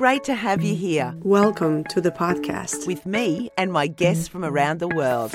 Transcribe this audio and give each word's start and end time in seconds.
great 0.00 0.24
to 0.24 0.34
have 0.34 0.62
you 0.62 0.74
here 0.74 1.14
Welcome 1.18 1.84
to 1.90 2.00
the 2.00 2.10
podcast. 2.10 2.86
with 2.86 3.04
me 3.04 3.50
and 3.58 3.70
my 3.70 3.86
guests 3.86 4.28
from 4.28 4.46
around 4.46 4.78
the 4.78 4.88
world. 4.88 5.34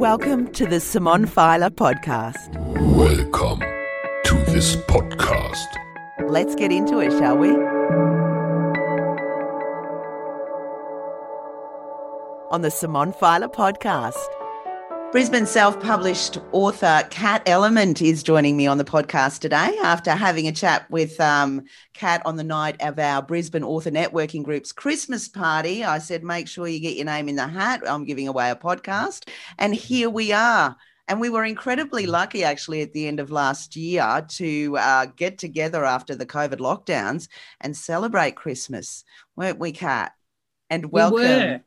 Welcome 0.00 0.50
to 0.54 0.64
the 0.64 0.80
Simon 0.80 1.26
Filer 1.26 1.68
podcast. 1.68 2.48
Welcome 2.96 3.60
to 4.24 4.34
this 4.50 4.76
podcast. 4.76 5.66
Let's 6.26 6.54
get 6.54 6.72
into 6.72 7.00
it, 7.00 7.10
shall 7.18 7.36
we? 7.36 7.50
On 12.50 12.62
the 12.62 12.70
Simon 12.70 13.12
Filer 13.12 13.48
podcast. 13.48 14.16
Brisbane 15.12 15.44
self 15.44 15.80
published 15.80 16.38
author 16.52 17.04
Kat 17.10 17.42
Element 17.46 18.00
is 18.00 18.22
joining 18.22 18.56
me 18.56 18.68
on 18.68 18.78
the 18.78 18.84
podcast 18.84 19.40
today 19.40 19.76
after 19.82 20.12
having 20.12 20.46
a 20.46 20.52
chat 20.52 20.88
with 20.88 21.18
um, 21.18 21.64
Kat 21.94 22.22
on 22.24 22.36
the 22.36 22.44
night 22.44 22.80
of 22.80 22.96
our 22.96 23.20
Brisbane 23.20 23.64
Author 23.64 23.90
Networking 23.90 24.44
Group's 24.44 24.70
Christmas 24.70 25.26
party. 25.26 25.82
I 25.82 25.98
said, 25.98 26.22
make 26.22 26.46
sure 26.46 26.68
you 26.68 26.78
get 26.78 26.94
your 26.94 27.06
name 27.06 27.28
in 27.28 27.34
the 27.34 27.48
hat. 27.48 27.82
I'm 27.84 28.04
giving 28.04 28.28
away 28.28 28.50
a 28.50 28.54
podcast. 28.54 29.28
And 29.58 29.74
here 29.74 30.08
we 30.08 30.30
are. 30.30 30.76
And 31.08 31.20
we 31.20 31.28
were 31.28 31.44
incredibly 31.44 32.06
lucky, 32.06 32.44
actually, 32.44 32.82
at 32.82 32.92
the 32.92 33.08
end 33.08 33.18
of 33.18 33.32
last 33.32 33.74
year 33.74 34.24
to 34.28 34.76
uh, 34.78 35.06
get 35.16 35.38
together 35.38 35.84
after 35.84 36.14
the 36.14 36.24
COVID 36.26 36.58
lockdowns 36.58 37.26
and 37.60 37.76
celebrate 37.76 38.36
Christmas, 38.36 39.02
weren't 39.34 39.58
we, 39.58 39.72
Kat? 39.72 40.12
And 40.70 40.92
welcome. 40.92 41.18
were. 41.18 41.60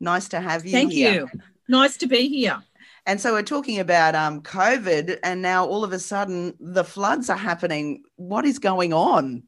Nice 0.00 0.28
to 0.28 0.40
have 0.40 0.64
you 0.64 0.72
Thank 0.72 0.92
here. 0.92 1.12
you. 1.12 1.40
Nice 1.68 1.98
to 1.98 2.06
be 2.06 2.28
here. 2.28 2.62
And 3.06 3.20
so 3.20 3.32
we're 3.32 3.42
talking 3.42 3.78
about 3.78 4.14
um, 4.16 4.42
COVID, 4.42 5.18
and 5.22 5.40
now 5.40 5.64
all 5.64 5.84
of 5.84 5.92
a 5.92 5.98
sudden 5.98 6.54
the 6.58 6.84
floods 6.84 7.30
are 7.30 7.36
happening. 7.36 8.02
What 8.16 8.44
is 8.44 8.58
going 8.58 8.92
on? 8.92 9.44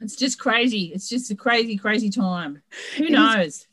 It's 0.00 0.16
just 0.16 0.38
crazy. 0.38 0.92
It's 0.94 1.08
just 1.08 1.30
a 1.30 1.34
crazy, 1.34 1.76
crazy 1.78 2.10
time. 2.10 2.62
Who 2.96 3.04
It 3.04 3.12
knows? 3.12 3.66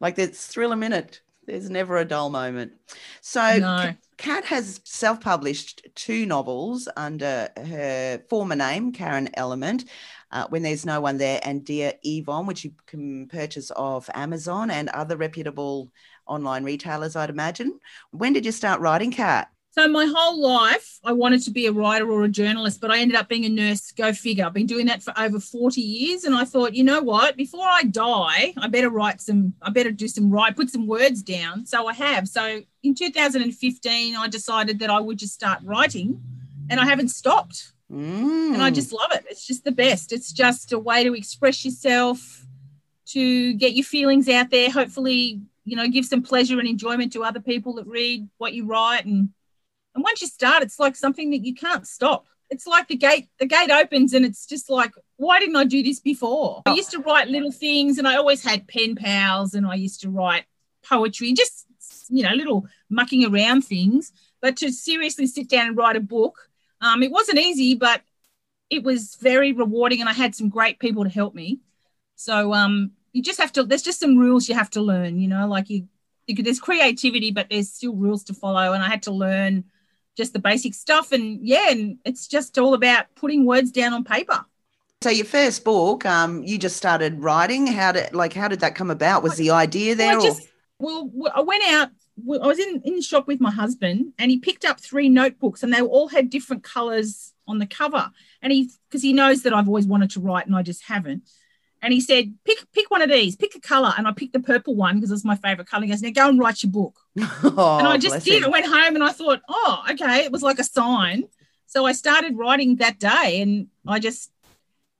Like 0.00 0.16
there's 0.16 0.44
thrill 0.44 0.72
a 0.72 0.76
minute. 0.76 1.20
There's 1.46 1.70
never 1.70 1.96
a 1.98 2.04
dull 2.04 2.28
moment. 2.28 2.72
So 3.20 3.58
No. 3.58 3.94
Kat 4.16 4.44
has 4.46 4.80
self-published 4.82 5.86
two 5.94 6.26
novels 6.26 6.88
under 6.96 7.50
her 7.56 8.20
former 8.28 8.56
name, 8.56 8.92
Karen 8.92 9.28
Element. 9.34 9.84
Uh, 10.32 10.46
when 10.48 10.62
there's 10.62 10.84
no 10.84 11.00
one 11.00 11.18
there, 11.18 11.38
and 11.44 11.64
Dear 11.64 11.92
Yvonne, 12.02 12.46
which 12.46 12.64
you 12.64 12.72
can 12.86 13.28
purchase 13.28 13.70
off 13.70 14.10
Amazon 14.12 14.72
and 14.72 14.88
other 14.88 15.16
reputable 15.16 15.92
online 16.26 16.64
retailers, 16.64 17.16
I'd 17.16 17.30
imagine. 17.30 17.78
When 18.10 18.32
did 18.32 18.44
you 18.44 18.52
start 18.52 18.80
writing, 18.80 19.10
Kat? 19.10 19.48
So 19.72 19.86
my 19.88 20.06
whole 20.06 20.40
life, 20.40 20.98
I 21.04 21.12
wanted 21.12 21.42
to 21.42 21.50
be 21.50 21.66
a 21.66 21.72
writer 21.72 22.10
or 22.10 22.24
a 22.24 22.28
journalist, 22.30 22.80
but 22.80 22.90
I 22.90 22.98
ended 22.98 23.14
up 23.14 23.28
being 23.28 23.44
a 23.44 23.50
nurse. 23.50 23.92
Go 23.92 24.10
figure. 24.14 24.46
I've 24.46 24.54
been 24.54 24.64
doing 24.66 24.86
that 24.86 25.02
for 25.02 25.12
over 25.18 25.38
40 25.38 25.82
years. 25.82 26.24
And 26.24 26.34
I 26.34 26.46
thought, 26.46 26.74
you 26.74 26.82
know 26.82 27.02
what? 27.02 27.36
Before 27.36 27.66
I 27.68 27.82
die, 27.82 28.54
I 28.56 28.68
better 28.68 28.88
write 28.88 29.20
some, 29.20 29.52
I 29.60 29.68
better 29.68 29.90
do 29.90 30.08
some 30.08 30.30
write, 30.30 30.56
put 30.56 30.70
some 30.70 30.86
words 30.86 31.22
down. 31.22 31.66
So 31.66 31.86
I 31.86 31.92
have. 31.92 32.26
So 32.26 32.62
in 32.82 32.94
2015, 32.94 34.16
I 34.16 34.28
decided 34.28 34.78
that 34.78 34.88
I 34.88 34.98
would 34.98 35.18
just 35.18 35.34
start 35.34 35.58
writing 35.62 36.22
and 36.70 36.80
I 36.80 36.86
haven't 36.86 37.08
stopped. 37.08 37.72
and 37.88 38.60
I 38.60 38.70
Mm. 38.70 38.74
just 38.74 38.92
love 38.92 39.12
it. 39.12 39.24
It's 39.30 39.46
just 39.46 39.62
the 39.62 39.70
best. 39.70 40.12
It's 40.12 40.32
just 40.32 40.72
a 40.72 40.78
way 40.78 41.04
to 41.04 41.14
express 41.14 41.64
yourself, 41.64 42.44
to 43.12 43.52
get 43.54 43.74
your 43.74 43.84
feelings 43.84 44.28
out 44.28 44.50
there. 44.50 44.70
Hopefully, 44.70 45.40
you 45.66 45.76
know, 45.76 45.88
give 45.88 46.06
some 46.06 46.22
pleasure 46.22 46.58
and 46.58 46.68
enjoyment 46.68 47.12
to 47.12 47.24
other 47.24 47.40
people 47.40 47.74
that 47.74 47.86
read 47.86 48.28
what 48.38 48.54
you 48.54 48.66
write. 48.66 49.04
And 49.04 49.30
and 49.94 50.04
once 50.04 50.22
you 50.22 50.28
start, 50.28 50.62
it's 50.62 50.78
like 50.78 50.96
something 50.96 51.30
that 51.30 51.44
you 51.44 51.54
can't 51.54 51.86
stop. 51.86 52.26
It's 52.48 52.66
like 52.66 52.86
the 52.86 52.96
gate. 52.96 53.28
The 53.40 53.46
gate 53.46 53.70
opens, 53.70 54.14
and 54.14 54.24
it's 54.24 54.46
just 54.46 54.70
like, 54.70 54.92
why 55.16 55.40
didn't 55.40 55.56
I 55.56 55.64
do 55.64 55.82
this 55.82 55.98
before? 55.98 56.62
I 56.64 56.74
used 56.74 56.92
to 56.92 57.00
write 57.00 57.28
little 57.28 57.50
things, 57.50 57.98
and 57.98 58.06
I 58.06 58.16
always 58.16 58.44
had 58.44 58.68
pen 58.68 58.94
pals, 58.94 59.54
and 59.54 59.66
I 59.66 59.74
used 59.74 60.00
to 60.02 60.10
write 60.10 60.44
poetry, 60.88 61.32
just 61.32 61.66
you 62.08 62.22
know, 62.22 62.32
little 62.32 62.66
mucking 62.88 63.24
around 63.24 63.62
things. 63.62 64.12
But 64.40 64.56
to 64.58 64.70
seriously 64.70 65.26
sit 65.26 65.50
down 65.50 65.66
and 65.66 65.76
write 65.76 65.96
a 65.96 66.00
book, 66.00 66.48
um, 66.80 67.02
it 67.02 67.10
wasn't 67.10 67.40
easy, 67.40 67.74
but 67.74 68.02
it 68.70 68.84
was 68.84 69.16
very 69.16 69.52
rewarding, 69.52 70.00
and 70.00 70.08
I 70.08 70.12
had 70.12 70.36
some 70.36 70.48
great 70.48 70.78
people 70.78 71.02
to 71.02 71.10
help 71.10 71.34
me. 71.34 71.58
So 72.14 72.54
um, 72.54 72.92
you 73.16 73.22
just 73.22 73.40
have 73.40 73.50
to. 73.52 73.64
There's 73.64 73.82
just 73.82 73.98
some 73.98 74.18
rules 74.18 74.46
you 74.46 74.54
have 74.54 74.68
to 74.72 74.82
learn. 74.82 75.18
You 75.18 75.26
know, 75.26 75.48
like 75.48 75.70
you, 75.70 75.88
you 76.26 76.36
could, 76.36 76.44
there's 76.44 76.60
creativity, 76.60 77.30
but 77.30 77.46
there's 77.48 77.72
still 77.72 77.94
rules 77.94 78.22
to 78.24 78.34
follow, 78.34 78.74
and 78.74 78.82
I 78.82 78.88
had 78.88 79.04
to 79.04 79.10
learn 79.10 79.64
just 80.18 80.34
the 80.34 80.38
basic 80.38 80.74
stuff. 80.74 81.12
And 81.12 81.40
yeah, 81.40 81.70
and 81.70 81.96
it's 82.04 82.26
just 82.28 82.58
all 82.58 82.74
about 82.74 83.06
putting 83.14 83.46
words 83.46 83.72
down 83.72 83.94
on 83.94 84.04
paper. 84.04 84.44
So 85.02 85.08
your 85.08 85.24
first 85.24 85.64
book, 85.64 86.04
um, 86.04 86.42
you 86.44 86.58
just 86.58 86.76
started 86.76 87.22
writing. 87.22 87.66
How 87.66 87.92
did 87.92 88.14
like 88.14 88.34
how 88.34 88.48
did 88.48 88.60
that 88.60 88.74
come 88.74 88.90
about? 88.90 89.22
Was 89.22 89.36
the 89.36 89.50
idea 89.50 89.94
there? 89.94 90.08
Well, 90.08 90.20
I 90.20 90.28
just 90.28 90.48
well, 90.78 91.10
I 91.34 91.40
went 91.40 91.64
out. 91.68 91.88
I 91.88 92.46
was 92.46 92.58
in 92.58 92.82
in 92.84 92.96
the 92.96 93.02
shop 93.02 93.26
with 93.26 93.40
my 93.40 93.50
husband, 93.50 94.12
and 94.18 94.30
he 94.30 94.38
picked 94.38 94.66
up 94.66 94.78
three 94.78 95.08
notebooks, 95.08 95.62
and 95.62 95.72
they 95.72 95.80
all 95.80 96.08
had 96.08 96.28
different 96.28 96.64
colors 96.64 97.32
on 97.48 97.60
the 97.60 97.66
cover. 97.66 98.10
And 98.42 98.52
he 98.52 98.70
because 98.90 99.00
he 99.00 99.14
knows 99.14 99.42
that 99.44 99.54
I've 99.54 99.68
always 99.68 99.86
wanted 99.86 100.10
to 100.10 100.20
write, 100.20 100.46
and 100.46 100.54
I 100.54 100.62
just 100.62 100.82
haven't. 100.84 101.22
And 101.86 101.92
he 101.94 102.00
said, 102.00 102.34
"Pick 102.44 102.58
pick 102.72 102.90
one 102.90 103.00
of 103.00 103.08
these. 103.08 103.36
Pick 103.36 103.54
a 103.54 103.60
color." 103.60 103.92
And 103.96 104.08
I 104.08 104.12
picked 104.12 104.32
the 104.32 104.40
purple 104.40 104.74
one 104.74 104.96
because 104.96 105.12
it's 105.12 105.24
my 105.24 105.36
favorite 105.36 105.68
color. 105.68 105.84
He 105.84 105.90
goes, 105.90 106.02
"Now 106.02 106.10
go 106.10 106.28
and 106.28 106.38
write 106.38 106.62
your 106.64 106.72
book." 106.72 106.98
oh, 107.44 107.76
and 107.78 107.86
I 107.86 107.96
just 107.96 108.24
did. 108.24 108.42
I 108.44 108.48
went 108.48 108.66
home 108.66 108.94
and 108.96 109.04
I 109.04 109.12
thought, 109.12 109.40
oh, 109.48 109.84
okay. 109.92 110.24
It 110.24 110.32
was 110.32 110.42
like 110.42 110.58
a 110.58 110.64
sign. 110.64 111.28
So 111.66 111.86
I 111.86 111.92
started 111.92 112.36
writing 112.36 112.76
that 112.76 112.98
day, 112.98 113.40
and 113.40 113.68
I 113.86 114.00
just, 114.00 114.32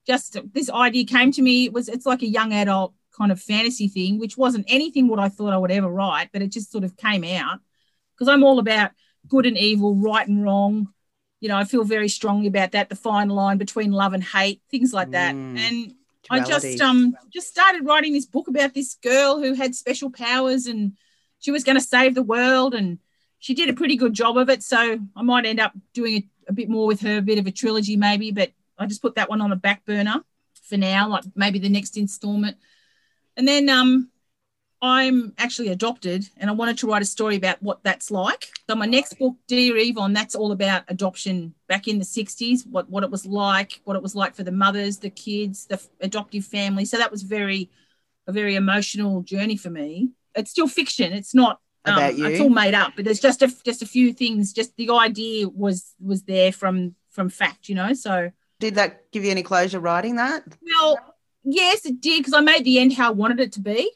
just 0.07 0.39
this 0.53 0.71
idea 0.71 1.05
came 1.05 1.33
to 1.33 1.43
me. 1.43 1.65
It 1.67 1.73
was, 1.73 1.89
it's 1.89 2.07
like 2.07 2.23
a 2.23 2.27
young 2.29 2.53
adult 2.53 2.95
kind 3.17 3.33
of 3.33 3.41
fantasy 3.41 3.89
thing, 3.89 4.19
which 4.21 4.37
wasn't 4.37 4.67
anything 4.69 5.09
what 5.09 5.19
I 5.19 5.29
thought 5.29 5.53
I 5.53 5.59
would 5.59 5.71
ever 5.73 5.89
write, 5.89 6.31
but 6.33 6.43
it 6.43 6.53
just 6.53 6.71
sort 6.71 6.85
of 6.85 6.97
came 6.97 7.25
out 7.25 7.59
because 8.15 8.29
I'm 8.29 8.45
all 8.45 8.59
about 8.59 8.93
good 9.27 9.47
and 9.47 9.59
evil, 9.59 9.97
right 9.97 10.27
and 10.27 10.45
wrong. 10.45 10.89
You 11.41 11.49
know, 11.49 11.57
I 11.57 11.65
feel 11.65 11.85
very 11.85 12.09
strongly 12.09 12.47
about 12.47 12.73
that. 12.73 12.89
The 12.89 12.97
fine 12.97 13.29
line 13.29 13.59
between 13.59 13.91
love 13.93 14.13
and 14.13 14.23
hate, 14.23 14.63
things 14.71 14.93
like 14.93 15.11
that, 15.11 15.35
Mm. 15.35 15.59
and 15.59 15.95
I 16.31 16.41
just 16.41 16.81
um 16.81 17.17
just 17.33 17.49
started 17.49 17.85
writing 17.85 18.13
this 18.13 18.27
book 18.27 18.49
about 18.49 18.75
this 18.75 18.95
girl 18.95 19.41
who 19.41 19.55
had 19.55 19.75
special 19.75 20.11
powers 20.11 20.67
and 20.67 20.93
she 21.39 21.51
was 21.51 21.65
going 21.65 21.77
to 21.77 21.85
save 21.85 22.15
the 22.15 22.23
world 22.23 22.75
and 22.75 22.99
she 23.39 23.55
did 23.55 23.69
a 23.69 23.75
pretty 23.75 23.97
good 23.97 24.15
job 24.15 24.37
of 24.37 24.49
it. 24.49 24.63
So 24.63 24.99
I 25.15 25.23
might 25.23 25.47
end 25.47 25.61
up 25.61 25.73
doing 25.93 26.17
a, 26.17 26.51
a 26.51 26.53
bit 26.53 26.69
more 26.69 26.87
with 26.87 27.01
her, 27.03 27.19
a 27.19 27.23
bit 27.23 27.39
of 27.39 27.47
a 27.47 27.51
trilogy 27.51 27.97
maybe, 27.97 28.31
but 28.31 28.53
I 28.79 28.87
just 28.87 29.03
put 29.03 29.15
that 29.17 29.31
one 29.31 29.41
on 29.41 29.51
the 29.51 29.57
back 29.57 29.85
burner 29.85 30.23
for 30.69 30.77
now, 30.77 31.09
like 31.09 31.25
maybe 31.35 31.59
the 31.59 31.69
next 31.69 31.97
installment. 31.97 32.57
And 33.37 33.47
then 33.47 33.69
um 33.69 34.11
I'm 34.83 35.33
actually 35.39 35.69
adopted 35.69 36.29
and 36.37 36.51
I 36.51 36.53
wanted 36.53 36.79
to 36.79 36.87
write 36.87 37.03
a 37.03 37.07
story 37.07 37.37
about 37.37 37.63
what 37.63 37.83
that's 37.83 38.11
like. 38.11 38.51
So 38.69 38.77
my 38.77 38.87
next 38.87 39.19
book, 39.19 39.35
Dear 39.49 39.77
Yvonne, 39.77 40.13
that's 40.13 40.35
all 40.35 40.53
about 40.53 40.85
adoption 40.89 41.55
back 41.67 41.89
in 41.89 41.99
the 41.99 42.05
60s, 42.05 42.67
what, 42.67 42.89
what 42.91 43.03
it 43.03 43.11
was 43.11 43.25
like, 43.25 43.81
what 43.85 43.97
it 43.97 44.03
was 44.03 44.15
like 44.15 44.35
for 44.35 44.43
the 44.43 44.53
mothers, 44.53 44.99
the 44.99 45.11
kids, 45.11 45.67
the 45.67 45.81
adoptive 46.01 46.45
family. 46.45 46.85
So 46.85 46.99
that 46.99 47.11
was 47.11 47.23
very, 47.23 47.71
a 48.27 48.33
very 48.33 48.55
emotional 48.55 49.23
journey 49.23 49.57
for 49.57 49.71
me. 49.71 50.11
It's 50.35 50.51
still 50.51 50.69
fiction. 50.69 51.13
It's 51.13 51.35
not 51.35 51.61
um, 51.87 51.95
About 51.95 52.17
you? 52.17 52.27
It's 52.27 52.41
all 52.41 52.51
made 52.51 52.75
up, 52.75 52.93
but 52.97 53.05
there's 53.05 53.21
just 53.21 53.43
a 53.43 53.55
just 53.65 53.83
a 53.83 53.87
few 53.87 54.13
things. 54.13 54.53
Just 54.53 54.77
the 54.77 54.91
idea 54.91 55.49
was 55.49 55.95
was 56.01 56.23
there 56.25 56.53
from 56.53 56.95
from 57.11 57.29
fact, 57.29 57.69
you 57.69 57.75
know. 57.75 57.95
So 57.95 58.31
Did 58.61 58.75
that 58.75 59.11
give 59.13 59.25
you 59.25 59.31
any 59.31 59.43
closure 59.43 59.81
writing 59.81 60.17
that? 60.17 60.45
well, 60.81 60.99
yes, 61.47 61.87
it 61.87 62.01
did 62.01 62.19
because 62.21 62.35
I 62.35 62.41
made 62.41 62.65
the 62.65 62.79
end 62.79 62.95
how 62.95 63.09
I 63.09 63.13
wanted 63.13 63.41
it 63.41 63.53
to 63.53 63.61
be. 63.61 63.91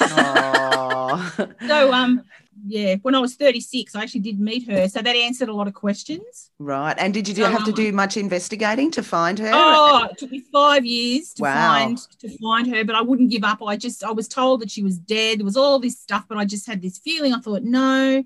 Oh. 0.00 1.32
So 1.68 1.92
um 1.92 2.24
yeah, 2.68 2.96
when 3.02 3.14
I 3.14 3.20
was 3.20 3.36
36, 3.36 3.94
I 3.94 4.02
actually 4.02 4.20
did 4.22 4.40
meet 4.40 4.68
her. 4.68 4.88
So 4.88 5.00
that 5.00 5.14
answered 5.14 5.48
a 5.48 5.52
lot 5.54 5.68
of 5.68 5.74
questions. 5.74 6.50
right. 6.58 6.94
And 6.98 7.14
did 7.14 7.28
you 7.28 7.34
do, 7.34 7.42
have 7.42 7.62
to 7.64 7.70
Um, 7.70 7.74
do 7.74 7.92
much 7.92 8.16
investigating 8.16 8.90
to 8.92 9.02
find 9.02 9.38
her? 9.38 9.52
Oh, 9.52 10.08
it 10.10 10.18
took 10.18 10.30
me 10.30 10.40
five 10.52 10.84
years 10.84 11.32
to 11.34 11.42
Wow. 11.42 11.52
find 11.52 11.98
to 12.20 12.38
find 12.38 12.66
her, 12.74 12.84
but 12.84 12.96
I 12.96 13.02
wouldn't 13.02 13.30
give 13.30 13.44
up. 13.44 13.62
I 13.62 13.76
just 13.76 14.02
I 14.02 14.10
was 14.12 14.26
told 14.28 14.60
that 14.60 14.70
she 14.70 14.82
was 14.82 14.98
dead. 14.98 15.38
There 15.38 15.44
was 15.44 15.56
all 15.56 15.78
this 15.78 15.98
stuff, 16.00 16.24
but 16.28 16.38
I 16.38 16.44
just 16.44 16.66
had 16.66 16.82
this 16.82 16.98
feeling. 16.98 17.32
I 17.32 17.38
thought, 17.40 17.62
no, 17.62 18.24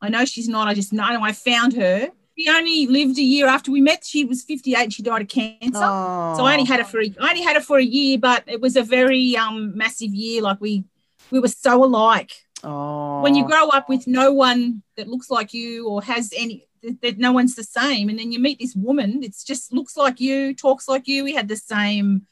I 0.00 0.08
know 0.08 0.24
she's 0.24 0.48
not. 0.48 0.68
I 0.68 0.74
just 0.74 0.92
know 0.92 1.04
I 1.04 1.32
found 1.32 1.74
her. 1.74 2.10
She 2.38 2.48
only 2.48 2.86
lived 2.86 3.18
a 3.18 3.22
year 3.22 3.46
after 3.48 3.72
we 3.72 3.80
met. 3.80 4.04
She 4.04 4.24
was 4.24 4.44
58 4.44 4.92
she 4.92 5.02
died 5.02 5.22
of 5.22 5.28
cancer. 5.28 5.80
Oh. 5.82 6.34
So 6.36 6.44
I 6.44 6.52
only 6.52 6.64
had 6.66 6.78
her 6.78 6.84
for 6.84 7.00
a, 7.00 7.12
I 7.20 7.30
only 7.30 7.42
had 7.42 7.56
her 7.56 7.62
for 7.62 7.78
a 7.78 7.82
year, 7.82 8.16
but 8.18 8.44
it 8.46 8.60
was 8.60 8.76
a 8.76 8.82
very 8.82 9.36
um 9.36 9.76
massive 9.76 10.14
year. 10.14 10.42
Like 10.42 10.60
we 10.60 10.84
we 11.30 11.40
were 11.40 11.48
so 11.48 11.82
alike. 11.84 12.32
Oh. 12.62 13.22
When 13.22 13.34
you 13.34 13.44
grow 13.46 13.68
up 13.68 13.88
with 13.88 14.06
no 14.06 14.32
one 14.32 14.82
that 14.96 15.08
looks 15.08 15.30
like 15.30 15.52
you 15.52 15.88
or 15.88 16.02
has 16.02 16.32
any 16.36 16.66
that, 17.02 17.18
no 17.18 17.32
one's 17.32 17.56
the 17.56 17.64
same, 17.64 18.08
and 18.08 18.18
then 18.18 18.30
you 18.30 18.38
meet 18.38 18.60
this 18.60 18.76
woman, 18.76 19.24
it's 19.24 19.42
just 19.42 19.72
looks 19.72 19.96
like 19.96 20.20
you, 20.20 20.54
talks 20.54 20.86
like 20.86 21.08
you. 21.08 21.24
We 21.24 21.34
had 21.34 21.48
the 21.48 21.56
same 21.56 22.26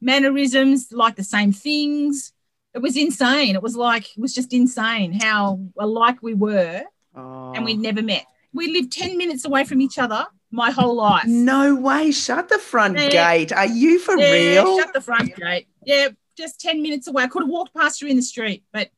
mannerisms, 0.00 0.90
like 0.90 1.16
the 1.16 1.24
same 1.24 1.52
things. 1.52 2.32
It 2.74 2.78
was 2.80 2.96
insane. 2.96 3.56
It 3.56 3.62
was 3.62 3.76
like 3.76 4.04
it 4.16 4.20
was 4.20 4.34
just 4.34 4.52
insane 4.54 5.12
how 5.12 5.60
alike 5.78 6.22
we 6.22 6.32
were, 6.34 6.82
Oh. 7.14 7.52
and 7.54 7.64
we'd 7.64 7.78
never 7.80 8.02
met. 8.02 8.24
We 8.52 8.72
lived 8.72 8.92
10 8.92 9.16
minutes 9.16 9.44
away 9.44 9.64
from 9.64 9.80
each 9.80 9.98
other 9.98 10.26
my 10.50 10.70
whole 10.70 10.96
life. 10.96 11.26
No 11.26 11.74
way. 11.76 12.10
Shut 12.10 12.48
the 12.48 12.58
front 12.58 12.98
Yeah. 12.98 13.08
gate. 13.10 13.52
Are 13.52 13.66
you 13.66 13.98
for 13.98 14.16
yeah, 14.18 14.32
real? 14.32 14.78
shut 14.78 14.92
the 14.92 15.00
front 15.00 15.34
gate. 15.36 15.68
Yeah, 15.84 16.08
just 16.36 16.60
10 16.60 16.82
minutes 16.82 17.06
away. 17.06 17.22
I 17.24 17.28
could 17.28 17.42
have 17.42 17.48
walked 17.50 17.74
past 17.74 18.00
her 18.00 18.08
in 18.08 18.16
the 18.16 18.22
street, 18.22 18.64
but 18.72 18.90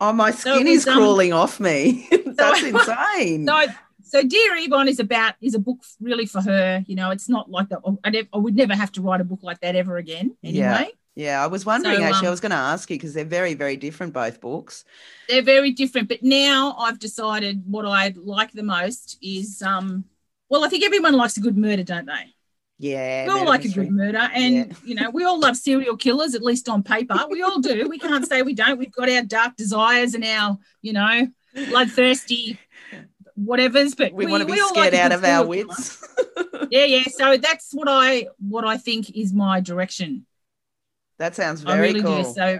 oh, 0.00 0.12
my 0.12 0.30
So 0.32 0.54
skin 0.56 0.66
it 0.66 0.70
is 0.70 0.86
um, 0.88 0.96
crawling 0.96 1.32
off 1.32 1.60
me. 1.60 2.08
That's 2.26 2.62
I- 2.64 3.18
insane. 3.20 3.46
so 3.46 3.66
so 4.02 4.22
Dear 4.24 4.56
Yvonne 4.56 4.88
is 4.88 4.98
about 4.98 5.34
is 5.40 5.54
a 5.54 5.60
book 5.60 5.78
really 6.00 6.26
for 6.26 6.40
her. 6.42 6.82
You 6.88 6.96
know, 6.96 7.10
it's 7.12 7.28
not 7.28 7.48
like 7.48 7.68
that. 7.68 7.78
I, 8.04 8.26
I 8.32 8.38
would 8.38 8.56
never 8.56 8.74
have 8.74 8.90
to 8.92 9.02
write 9.02 9.20
a 9.20 9.24
book 9.24 9.44
like 9.44 9.60
that 9.60 9.76
ever 9.76 9.98
again. 9.98 10.36
Anyway, 10.42 10.58
Yeah. 10.58 10.86
Yeah, 11.14 11.42
I 11.42 11.48
was 11.48 11.66
wondering 11.66 11.98
So, 11.98 12.02
actually. 12.04 12.26
I 12.26 12.30
um, 12.30 12.32
was 12.32 12.40
going 12.40 12.50
to 12.50 12.56
ask 12.56 12.88
you 12.88 12.96
because 12.96 13.14
they're 13.14 13.24
very, 13.24 13.54
very 13.54 13.76
different, 13.76 14.12
both 14.12 14.40
books. 14.40 14.84
they're 15.28 15.42
very 15.42 15.72
different. 15.72 16.08
But 16.08 16.22
now 16.22 16.74
I've 16.78 16.98
decided 16.98 17.62
what 17.66 17.84
I 17.84 18.14
like 18.16 18.52
the 18.52 18.62
most 18.62 19.18
is 19.22 19.62
um. 19.62 20.04
Well, 20.48 20.64
I 20.64 20.68
think 20.68 20.84
everyone 20.84 21.14
likes 21.14 21.36
a 21.36 21.40
good 21.40 21.56
murder, 21.56 21.84
don't 21.84 22.06
they? 22.06 22.34
Yeah. 22.80 23.26
we 23.26 23.30
all 23.30 23.44
like 23.44 23.64
a 23.64 23.68
good 23.68 23.90
murder, 23.90 24.30
and 24.34 24.54
Yeah. 24.54 24.72
you 24.84 24.94
know, 24.94 25.10
we 25.10 25.24
all 25.24 25.38
love 25.38 25.56
serial 25.56 25.96
killers, 25.96 26.34
at 26.34 26.42
least 26.42 26.68
on 26.68 26.82
paper. 26.82 27.18
We 27.28 27.42
all 27.42 27.60
do. 27.60 27.88
We 27.88 27.98
can't 27.98 28.26
say 28.26 28.42
we 28.42 28.54
don't. 28.54 28.78
We've 28.78 28.90
got 28.90 29.10
our 29.10 29.22
dark 29.22 29.56
desires 29.56 30.14
and 30.14 30.24
our, 30.24 30.58
you 30.80 30.94
know, 30.94 31.28
bloodthirsty 31.68 32.58
whatevers. 33.38 33.96
But 33.96 34.14
We, 34.14 34.26
want 34.26 34.40
to 34.40 34.46
be 34.46 34.58
scared 34.58 34.92
like 34.92 34.94
out 34.94 35.12
of 35.12 35.24
our 35.24 35.46
wits. 35.46 36.06
Yeah, 36.70 36.84
yeah. 36.84 37.02
So 37.08 37.36
that's 37.36 37.72
what 37.72 37.88
I 37.88 38.28
what 38.38 38.64
I 38.64 38.76
think 38.76 39.10
is 39.10 39.32
my 39.32 39.60
direction. 39.60 40.24
That 41.20 41.36
sounds 41.36 41.60
very 41.60 41.78
I 41.78 41.82
really 41.82 42.02
cool. 42.02 42.22
do. 42.24 42.32
So 42.32 42.58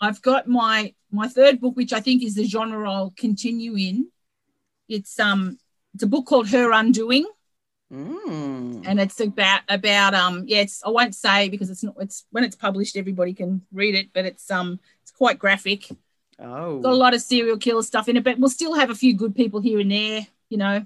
I've 0.00 0.20
got 0.22 0.46
my 0.46 0.94
my 1.10 1.28
third 1.28 1.60
book, 1.60 1.74
which 1.76 1.92
I 1.92 2.00
think 2.00 2.22
is 2.22 2.34
the 2.36 2.44
genre 2.44 2.88
I'll 2.90 3.12
continue 3.16 3.74
in. 3.76 4.08
It's 4.88 5.18
um 5.18 5.58
it's 5.94 6.02
a 6.04 6.06
book 6.06 6.26
called 6.26 6.48
Her 6.48 6.70
Undoing. 6.72 7.26
Mm. 7.92 8.84
and 8.86 8.98
it's 8.98 9.20
about 9.20 9.60
about 9.68 10.14
um 10.14 10.44
yeah 10.46 10.62
it's 10.62 10.82
I 10.82 10.88
won't 10.88 11.14
say 11.14 11.50
because 11.50 11.68
it's 11.68 11.82
not 11.84 11.94
it's 12.00 12.24
when 12.30 12.42
it's 12.42 12.56
published 12.56 12.96
everybody 12.96 13.34
can 13.34 13.60
read 13.70 13.94
it 13.94 14.08
but 14.14 14.24
it's 14.24 14.50
um 14.50 14.80
it's 15.02 15.10
quite 15.10 15.38
graphic 15.38 15.88
Oh. 16.38 16.80
got 16.80 16.94
a 16.94 16.96
lot 16.96 17.12
of 17.12 17.20
serial 17.20 17.58
killer 17.58 17.82
stuff 17.82 18.08
in 18.08 18.16
it 18.16 18.24
but 18.24 18.38
we'll 18.38 18.48
still 18.48 18.72
have 18.74 18.88
a 18.88 18.94
few 18.94 19.14
good 19.14 19.34
people 19.36 19.60
here 19.60 19.78
and 19.78 19.92
there 19.92 20.26
you 20.48 20.56
know 20.56 20.76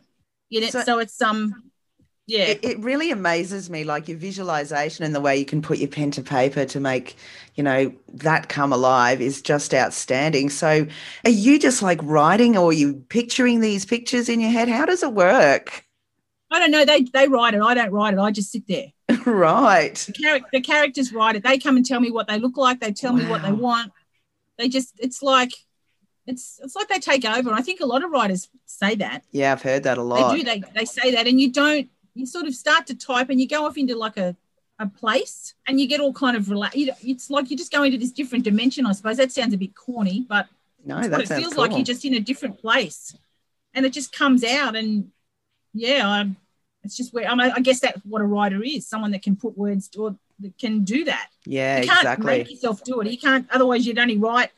in 0.51 0.63
it 0.65 0.73
So- 0.73 0.83
so, 0.83 0.99
it's 0.99 1.23
um 1.23 1.66
yeah 2.27 2.47
It, 2.47 2.65
it 2.65 2.79
really 2.81 3.11
amazes 3.11 3.71
me, 3.71 3.85
like 3.85 4.09
your 4.09 4.19
visualization 4.19 5.05
and 5.05 5.15
the 5.15 5.21
way 5.21 5.37
you 5.37 5.45
can 5.45 5.63
put 5.63 5.79
your 5.79 5.89
pen 5.89 6.11
to 6.13 6.23
paper 6.23 6.65
to 6.65 6.81
make, 6.81 7.17
you 7.55 7.63
know, 7.63 7.93
that 8.15 8.49
come 8.49 8.73
alive 8.73 9.21
is 9.21 9.41
just 9.43 9.73
outstanding. 9.73 10.51
So, 10.51 10.87
are 11.25 11.31
you 11.31 11.59
just 11.59 11.83
like 11.83 12.01
writing, 12.03 12.57
or 12.57 12.71
are 12.71 12.73
you 12.73 13.05
picturing 13.09 13.61
these 13.61 13.85
pictures 13.85 14.29
in 14.29 14.41
your 14.41 14.51
head? 14.51 14.69
How 14.69 14.85
does 14.87 15.03
it 15.03 15.13
work? 15.13 15.85
I 16.51 16.61
don't 16.61 16.71
know 16.71 16.85
they 16.85 17.03
they 17.03 17.27
write 17.27 17.55
it 17.55 17.61
I 17.61 17.75
don't 17.75 17.91
write 17.91 18.15
it 18.15 18.21
I 18.21 18.31
just 18.31 18.53
sit 18.53 18.67
there 18.69 18.87
right. 19.27 19.95
the, 19.95 20.13
char- 20.13 20.49
the 20.53 20.61
characters 20.61 21.13
write 21.13 21.37
it 21.37 21.43
they 21.43 21.59
come 21.59 21.77
and 21.77 21.85
tell 21.85 22.01
me 22.01 22.11
what 22.11 22.29
they 22.29 22.39
look 22.39 22.57
like 22.57 22.81
they 22.81 22.93
tell 22.93 23.13
me 23.13 23.27
what 23.27 23.43
they 23.43 23.53
want 23.53 23.93
they 24.57 24.69
just 24.69 24.95
it's 24.99 25.23
like 25.23 25.51
it's 26.27 26.61
it's 26.63 26.77
like 26.77 26.89
they 26.89 26.99
take 26.99 27.25
over 27.25 27.49
and 27.51 27.59
I 27.59 27.63
think 27.63 27.81
a 27.81 27.87
lot 27.87 28.05
of 28.05 28.11
writers 28.11 28.49
say 28.65 28.95
that 28.97 29.25
Yeah, 29.33 29.53
I've 29.53 29.63
heard 29.63 29.85
that 29.85 29.99
a 29.99 30.03
lot. 30.03 30.33
They 30.33 30.39
do. 30.39 30.45
They 30.45 30.63
they 30.75 30.85
say 30.85 31.13
that, 31.13 31.27
and 31.27 31.41
you 31.41 31.53
don't. 31.53 31.89
You 32.17 32.27
sort 32.27 32.47
of 32.47 32.55
start 32.55 32.87
to 32.89 32.95
type, 32.95 33.31
and 33.31 33.41
you 33.41 33.47
go 33.47 33.67
off 33.67 33.77
into 33.77 33.97
like 33.97 34.17
a 34.17 34.37
a 34.79 34.87
place, 34.87 35.55
and 35.67 35.81
you 35.81 35.87
get 35.87 36.01
all 36.01 36.13
kind 36.13 36.37
of 36.37 36.51
relax. 36.51 36.75
It's 36.77 37.31
like 37.31 37.51
you 37.51 37.57
just 37.57 37.73
go 37.73 37.83
into 37.83 37.99
this 37.99 38.13
different 38.13 38.45
dimension. 38.45 38.87
I 38.87 38.93
suppose 38.93 39.17
that 39.17 39.33
sounds 39.33 39.55
a 39.55 39.59
bit 39.59 39.75
corny, 39.75 40.27
but 40.29 40.49
no, 40.85 41.01
that 41.01 41.21
it 41.21 41.29
feels 41.29 41.55
cool. 41.55 41.63
like. 41.63 41.73
You're 41.73 41.83
just 41.83 42.05
in 42.05 42.15
a 42.15 42.21
different 42.21 42.61
place, 42.61 43.17
and 43.75 43.87
it 43.87 43.93
just 43.93 44.13
comes 44.13 44.45
out. 44.45 44.77
And 44.77 45.11
yeah, 45.73 46.09
I'm. 46.09 46.37
It's 46.85 46.97
just 46.97 47.13
where 47.13 47.27
I, 47.27 47.35
mean, 47.35 47.51
I 47.51 47.61
guess 47.61 47.81
that's 47.81 48.01
what 48.05 48.23
a 48.23 48.25
writer 48.25 48.63
is. 48.63 48.87
Someone 48.87 49.11
that 49.11 49.23
can 49.23 49.35
put 49.35 49.59
words 49.59 49.89
to, 49.89 50.03
or 50.03 50.17
that 50.41 50.57
can 50.59 50.85
do 50.85 51.05
that. 51.07 51.29
yeah, 51.45 51.81
You 51.81 51.89
can't 51.89 51.99
exactly. 51.99 52.27
make 52.27 52.51
yourself 52.51 52.85
do 52.85 53.01
it. 53.01 53.11
You 53.11 53.19
can't. 53.19 53.47
Otherwise, 53.51 53.87
you'd 53.87 53.99
only 53.99 54.19
write. 54.19 54.51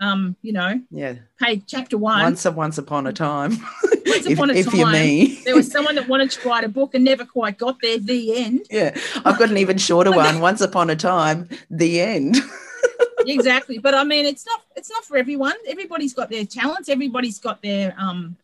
Um, 0.00 0.36
you 0.42 0.52
know, 0.52 0.80
yeah, 0.90 1.14
page 1.40 1.62
chapter 1.66 1.96
one. 1.96 2.20
once 2.20 2.44
once 2.44 2.78
upon 2.78 3.06
a 3.06 3.12
time. 3.12 3.56
Once 4.06 4.26
if, 4.26 4.34
upon 4.34 4.50
a 4.50 4.52
if 4.52 4.72
you're 4.74 4.84
time, 4.84 4.92
me, 4.92 5.40
there 5.44 5.56
was 5.56 5.70
someone 5.72 5.94
that 5.94 6.06
wanted 6.06 6.30
to 6.30 6.46
write 6.46 6.62
a 6.62 6.68
book 6.68 6.94
and 6.94 7.04
never 7.04 7.24
quite 7.24 7.56
got 7.56 7.80
there. 7.80 7.98
The 7.98 8.36
end. 8.36 8.66
yeah, 8.70 8.96
I've 9.24 9.38
got 9.38 9.48
an 9.48 9.56
even 9.56 9.78
shorter 9.78 10.12
one. 10.12 10.40
Once 10.42 10.60
upon 10.60 10.90
a 10.90 10.96
time, 10.96 11.48
the 11.70 12.00
end. 12.00 12.36
exactly 13.26 13.78
but 13.78 13.94
i 13.94 14.04
mean 14.04 14.26
it's 14.26 14.44
not 14.44 14.60
it's 14.76 14.90
not 14.90 15.02
for 15.02 15.16
everyone 15.16 15.54
everybody's 15.66 16.12
got 16.12 16.28
their 16.28 16.44
talents 16.44 16.90
everybody's 16.90 17.38
got 17.38 17.62
their 17.62 17.94
um 17.96 18.36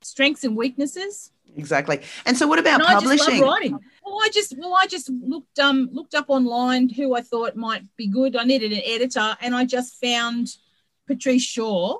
strengths 0.00 0.44
and 0.44 0.56
weaknesses 0.56 1.32
exactly. 1.56 2.00
And 2.24 2.36
so, 2.36 2.46
what 2.46 2.58
about 2.58 2.80
and 2.80 2.88
publishing? 2.88 3.42
writing 3.42 3.78
well 4.04 4.20
i 4.22 4.28
just 4.32 4.56
well 4.58 4.74
i 4.74 4.86
just 4.86 5.10
looked 5.10 5.58
um 5.58 5.88
looked 5.92 6.14
up 6.14 6.26
online 6.28 6.88
who 6.88 7.14
i 7.14 7.20
thought 7.20 7.56
might 7.56 7.82
be 7.96 8.06
good 8.06 8.36
i 8.36 8.44
needed 8.44 8.72
an 8.72 8.82
editor 8.84 9.36
and 9.40 9.54
i 9.54 9.64
just 9.64 10.00
found 10.00 10.56
patrice 11.14 11.42
shaw 11.42 11.98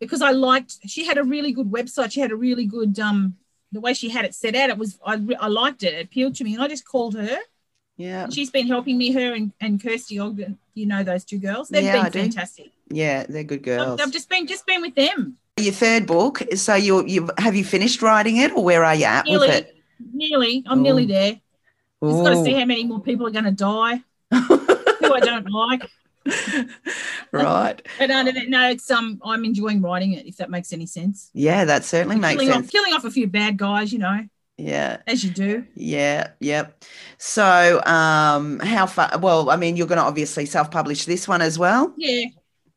because 0.00 0.22
i 0.22 0.30
liked 0.30 0.78
she 0.86 1.04
had 1.06 1.18
a 1.18 1.24
really 1.24 1.52
good 1.52 1.70
website 1.70 2.12
she 2.12 2.20
had 2.20 2.32
a 2.32 2.36
really 2.36 2.66
good 2.66 2.98
um 3.00 3.36
the 3.72 3.80
way 3.80 3.94
she 3.94 4.08
had 4.10 4.24
it 4.24 4.34
set 4.34 4.54
out 4.54 4.70
it 4.70 4.78
was 4.78 4.98
i, 5.06 5.14
I 5.40 5.48
liked 5.48 5.82
it 5.82 5.94
it 5.94 6.04
appealed 6.06 6.34
to 6.36 6.44
me 6.44 6.54
and 6.54 6.62
i 6.62 6.68
just 6.68 6.86
called 6.86 7.14
her 7.14 7.38
Yeah, 7.96 8.26
she's 8.30 8.50
been 8.50 8.66
helping 8.66 8.98
me 8.98 9.12
her 9.12 9.34
and, 9.34 9.52
and 9.60 9.82
kirsty 9.82 10.18
ogden 10.18 10.58
you 10.74 10.86
know 10.86 11.02
those 11.02 11.24
two 11.24 11.38
girls 11.38 11.68
they've 11.70 11.84
Yeah, 11.84 11.94
I 12.02 12.02
been 12.02 12.10
do. 12.10 12.20
fantastic 12.22 12.70
yeah, 12.90 13.24
they're 13.28 13.44
good 13.44 13.62
I've, 13.78 13.88
girls. 13.88 14.00
I've 14.00 14.12
just 14.12 14.28
been 14.28 14.46
just 14.46 14.66
been 14.66 14.82
with 14.82 14.94
them. 14.94 15.38
Your 15.58 15.72
third 15.72 16.06
book. 16.06 16.42
So 16.56 16.74
you 16.74 17.04
you 17.06 17.28
have 17.38 17.54
you 17.54 17.64
finished 17.64 18.02
writing 18.02 18.38
it, 18.38 18.52
or 18.52 18.64
where 18.64 18.84
are 18.84 18.94
you 18.94 19.04
at 19.04 19.28
Nearly, 19.28 19.48
with 19.48 19.54
it? 19.54 19.76
nearly. 20.12 20.64
I'm 20.66 20.78
Ooh. 20.78 20.82
nearly 20.82 21.06
there. 21.06 21.40
Just 22.08 22.22
got 22.22 22.30
to 22.30 22.36
see 22.36 22.54
how 22.54 22.64
many 22.64 22.84
more 22.84 23.00
people 23.00 23.26
are 23.26 23.30
going 23.30 23.44
to 23.44 23.52
die 23.52 24.02
who 25.00 25.14
I 25.14 25.20
don't 25.20 25.50
like. 25.50 25.82
right. 27.32 27.80
But 27.98 28.10
uh, 28.10 28.22
no, 28.48 28.70
it's 28.70 28.90
um, 28.90 29.20
I'm 29.24 29.44
enjoying 29.44 29.80
writing 29.82 30.12
it. 30.12 30.26
If 30.26 30.36
that 30.36 30.50
makes 30.50 30.72
any 30.72 30.86
sense. 30.86 31.30
Yeah, 31.32 31.64
that 31.64 31.84
certainly 31.84 32.16
makes 32.16 32.40
killing 32.40 32.52
sense. 32.52 32.66
off, 32.66 32.72
killing 32.72 32.92
off 32.92 33.04
a 33.04 33.10
few 33.10 33.26
bad 33.26 33.56
guys, 33.56 33.92
you 33.92 33.98
know, 33.98 34.20
Yeah. 34.58 34.98
as 35.06 35.24
you 35.24 35.30
do. 35.30 35.64
Yeah, 35.74 36.28
yep. 36.40 36.84
So, 37.18 37.82
um, 37.84 38.60
how 38.60 38.86
far? 38.86 39.18
Well, 39.18 39.50
I 39.50 39.56
mean, 39.56 39.76
you're 39.76 39.86
going 39.86 39.98
to 39.98 40.04
obviously 40.04 40.46
self-publish 40.46 41.04
this 41.06 41.26
one 41.26 41.42
as 41.42 41.58
well. 41.58 41.94
Yeah. 41.96 42.26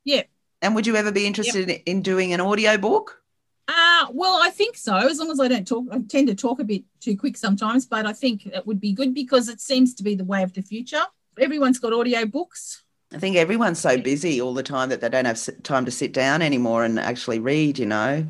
Yeah. 0.04 0.24
And 0.62 0.76
would 0.76 0.88
you 0.88 0.96
ever 0.96 1.12
be 1.12 1.26
interested 1.26 1.70
in, 1.70 1.82
in 1.86 2.02
doing 2.02 2.34
an 2.34 2.40
audio 2.40 2.78
book? 2.78 3.20
Uh, 3.68 4.08
well, 4.12 4.40
I 4.42 4.50
think 4.50 4.76
so. 4.76 4.96
As 4.96 5.20
long 5.20 5.32
as 5.32 5.40
I 5.40 5.48
don't 5.48 5.68
talk, 5.68 5.86
I 5.92 6.00
tend 6.08 6.28
to 6.28 6.36
talk 6.36 6.60
a 6.60 6.64
bit 6.66 6.84
too 7.00 7.18
quick 7.18 7.38
sometimes, 7.38 7.86
but 7.86 8.06
I 8.06 8.14
think 8.14 8.46
it 8.46 8.66
would 8.68 8.80
be 8.80 8.92
good 8.94 9.14
because 9.14 9.48
it 9.50 9.62
seems 9.62 9.94
to 9.96 10.04
be 10.04 10.16
the 10.16 10.26
way 10.26 10.44
of 10.44 10.54
the 10.54 10.62
future. 10.62 11.02
Everyone's 11.40 11.80
got 11.80 11.94
audio 11.94 12.26
books. 12.26 12.83
I 13.14 13.20
think 13.20 13.36
everyone's 13.36 13.80
so 13.80 13.98
busy 13.98 14.42
all 14.42 14.54
the 14.54 14.64
time 14.64 14.90
that 14.90 15.02
they 15.02 15.10
don't 15.10 15.26
have 15.26 15.40
time 15.64 15.86
to 15.86 15.92
sit 15.92 16.14
down 16.14 16.42
anymore 16.42 16.84
and 16.84 17.00
actually 17.00 17.40
read. 17.40 17.78
You 17.80 17.86
know. 17.86 18.26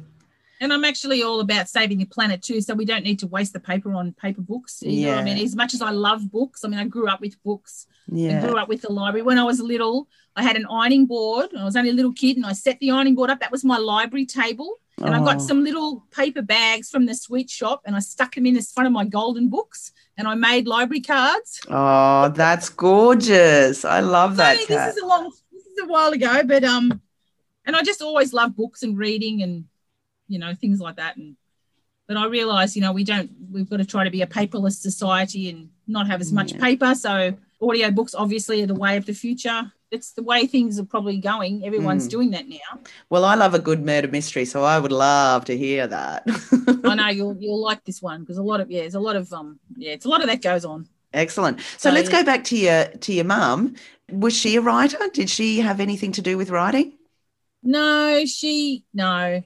And 0.59 0.71
I'm 0.71 0.85
actually 0.85 1.23
all 1.23 1.41
about 1.41 1.67
saving 1.67 1.97
the 1.97 2.05
planet 2.05 2.41
too, 2.41 2.61
so 2.61 2.73
we 2.73 2.85
don't 2.85 3.03
need 3.03 3.19
to 3.19 3.27
waste 3.27 3.51
the 3.51 3.59
paper 3.59 3.93
on 3.93 4.13
paper 4.13 4.41
books. 4.41 4.81
You 4.81 5.07
know 5.07 5.15
what 5.15 5.19
I 5.19 5.23
mean? 5.23 5.37
As 5.37 5.55
much 5.55 5.73
as 5.73 5.81
I 5.81 5.89
love 5.89 6.31
books, 6.31 6.63
I 6.63 6.69
mean, 6.69 6.79
I 6.79 6.85
grew 6.85 7.09
up 7.09 7.19
with 7.19 7.41
books. 7.43 7.85
I 8.09 8.15
Yeah. 8.15 8.45
grew 8.45 8.57
up 8.57 8.69
with 8.69 8.81
the 8.81 8.91
library. 8.91 9.23
When 9.23 9.37
I 9.37 9.43
was 9.43 9.59
little, 9.59 10.07
I 10.37 10.43
had 10.43 10.55
an 10.55 10.65
ironing 10.67 11.05
board. 11.05 11.49
I 11.57 11.65
was 11.65 11.75
only 11.75 11.89
a 11.89 11.93
little 11.93 12.13
kid, 12.13 12.37
and 12.37 12.45
I 12.45 12.53
set 12.53 12.79
the 12.79 12.91
ironing 12.91 13.15
board 13.15 13.29
up. 13.29 13.41
That 13.41 13.51
was 13.51 13.65
my 13.65 13.77
library 13.77 14.25
table. 14.25 14.79
And 14.99 15.15
I 15.15 15.19
Oh, 15.19 15.25
got 15.25 15.41
some 15.41 15.63
little 15.63 16.05
paper 16.11 16.41
bags 16.41 16.89
from 16.89 17.05
the 17.07 17.15
sweet 17.15 17.49
shop, 17.49 17.81
and 17.85 17.95
I 17.95 17.99
stuck 17.99 18.35
them 18.35 18.45
in 18.45 18.53
the 18.53 18.61
front 18.61 18.87
of 18.87 18.93
my 18.93 19.05
golden 19.05 19.49
books. 19.49 19.91
And 20.17 20.27
I 20.27 20.35
made 20.35 20.67
library 20.67 21.01
cards. 21.01 21.59
Oh, 21.67 22.29
that's 22.29 22.69
gorgeous. 22.69 23.83
I 23.83 24.01
love 24.01 24.35
that. 24.37 24.57
Kat. 24.59 24.67
this 24.67 24.95
is 24.97 25.01
a 25.03 25.05
long, 25.07 25.31
this 25.51 25.65
is 25.65 25.79
a 25.81 25.87
while 25.87 26.11
ago, 26.11 26.43
but 26.45 26.63
um, 26.63 27.01
and 27.65 27.75
I 27.75 27.81
just 27.81 28.01
always 28.01 28.33
loved 28.33 28.55
books 28.55 28.83
and 28.83 28.97
reading 28.97 29.41
and 29.41 29.65
you 30.27 30.37
know 30.39 30.53
things 30.53 30.79
like 30.79 30.97
that. 30.97 31.17
And 31.17 31.35
but 32.07 32.17
I 32.17 32.27
realised, 32.27 32.75
you 32.75 32.81
know, 32.83 32.91
we 32.91 33.03
don't. 33.03 33.31
We've 33.51 33.69
got 33.69 33.77
to 33.77 33.85
try 33.85 34.03
to 34.03 34.11
be 34.11 34.21
a 34.21 34.27
paperless 34.27 34.73
society 34.73 35.49
and 35.49 35.69
not 35.87 36.05
have 36.07 36.21
as 36.21 36.31
much 36.31 36.51
Yeah. 36.53 36.59
paper. 36.59 36.93
So 36.93 37.35
audio 37.61 37.89
books 37.91 38.13
obviously 38.13 38.61
are 38.61 38.67
the 38.67 38.75
way 38.75 38.97
of 38.97 39.05
the 39.07 39.13
future. 39.13 39.71
It's 39.93 40.11
the 40.13 40.23
way 40.23 40.45
things 40.47 40.79
are 40.79 40.85
probably 40.85 41.17
going. 41.19 41.63
Everyone's 41.65 42.07
Mm. 42.07 42.11
doing 42.11 42.29
that 42.31 42.47
now. 42.49 42.79
Well, 43.09 43.23
I 43.25 43.35
love 43.35 43.53
a 43.53 43.59
good 43.59 43.81
murder 43.85 44.07
mystery, 44.07 44.45
so 44.45 44.63
I 44.63 44.79
would 44.79 44.91
love 44.91 45.45
to 45.45 45.57
hear 45.57 45.87
that. 45.87 46.23
I 46.83 46.95
know 46.95 47.07
you'll 47.17 47.37
you'll 47.39 47.61
like 47.61 47.83
this 47.85 48.01
one 48.01 48.21
because 48.21 48.37
a 48.37 48.43
lot 48.43 48.59
of 48.61 48.71
yeah, 48.71 48.81
there's 48.81 48.95
a 48.95 48.99
lot 48.99 49.15
of 49.15 49.31
um 49.31 49.59
yeah, 49.77 49.93
it's 49.93 50.05
a 50.05 50.09
lot 50.09 50.21
of 50.21 50.27
that 50.27 50.41
goes 50.41 50.65
on. 50.65 50.87
Excellent. 51.13 51.59
So 51.77 51.89
So, 51.89 51.91
let's 51.91 52.09
yeah. 52.09 52.19
go 52.21 52.25
back 52.25 52.43
to 52.45 52.57
your 52.57 52.85
to 52.85 53.13
your 53.13 53.25
mum. 53.25 53.75
Was 54.11 54.35
she 54.35 54.55
a 54.55 54.61
writer? 54.61 54.97
Did 55.13 55.29
she 55.29 55.59
have 55.61 55.79
anything 55.79 56.11
to 56.13 56.21
do 56.21 56.37
with 56.37 56.49
writing? 56.49 56.93
No, 57.61 58.25
she 58.25 58.83
no, 58.93 59.43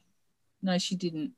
no, 0.62 0.78
she 0.78 0.96
didn't. 0.96 1.34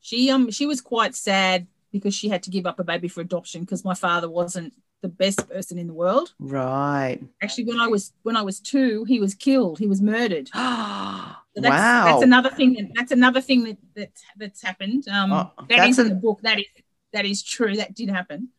She 0.00 0.30
um 0.30 0.50
she 0.50 0.66
was 0.66 0.80
quite 0.80 1.14
sad 1.14 1.66
because 1.92 2.14
she 2.14 2.28
had 2.28 2.42
to 2.44 2.50
give 2.50 2.66
up 2.66 2.78
a 2.80 2.84
baby 2.84 3.08
for 3.08 3.20
adoption 3.20 3.62
because 3.62 3.84
my 3.84 3.94
father 3.94 4.28
wasn't 4.30 4.74
the 5.02 5.08
best 5.08 5.48
person 5.48 5.78
in 5.78 5.86
the 5.86 5.92
world. 5.94 6.32
Right. 6.38 7.18
Actually, 7.42 7.64
when 7.64 7.80
I 7.80 7.86
was 7.88 8.12
when 8.22 8.36
I 8.36 8.42
was 8.42 8.60
two, 8.60 9.04
he 9.04 9.18
was 9.20 9.34
killed. 9.34 9.78
He 9.78 9.86
was 9.86 10.00
murdered. 10.02 10.50
wow. 10.54 11.36
So 11.56 11.62
that's, 11.62 11.74
that's 12.12 12.22
another 12.22 12.50
thing. 12.50 12.74
That, 12.74 12.90
that's 12.94 13.10
another 13.10 13.40
thing 13.40 13.64
that, 13.64 13.78
that 13.96 14.10
that's 14.36 14.62
happened. 14.62 15.08
Um, 15.08 15.32
Oh, 15.32 15.50
that 15.68 15.78
that's 15.78 15.90
is 15.90 15.98
in 15.98 16.06
an- 16.06 16.10
the 16.10 16.14
book. 16.20 16.38
That 16.42 16.60
is 16.60 16.66
that 17.12 17.24
is 17.26 17.42
true. 17.42 17.74
That 17.74 17.92
did 17.92 18.08
happen. 18.08 18.50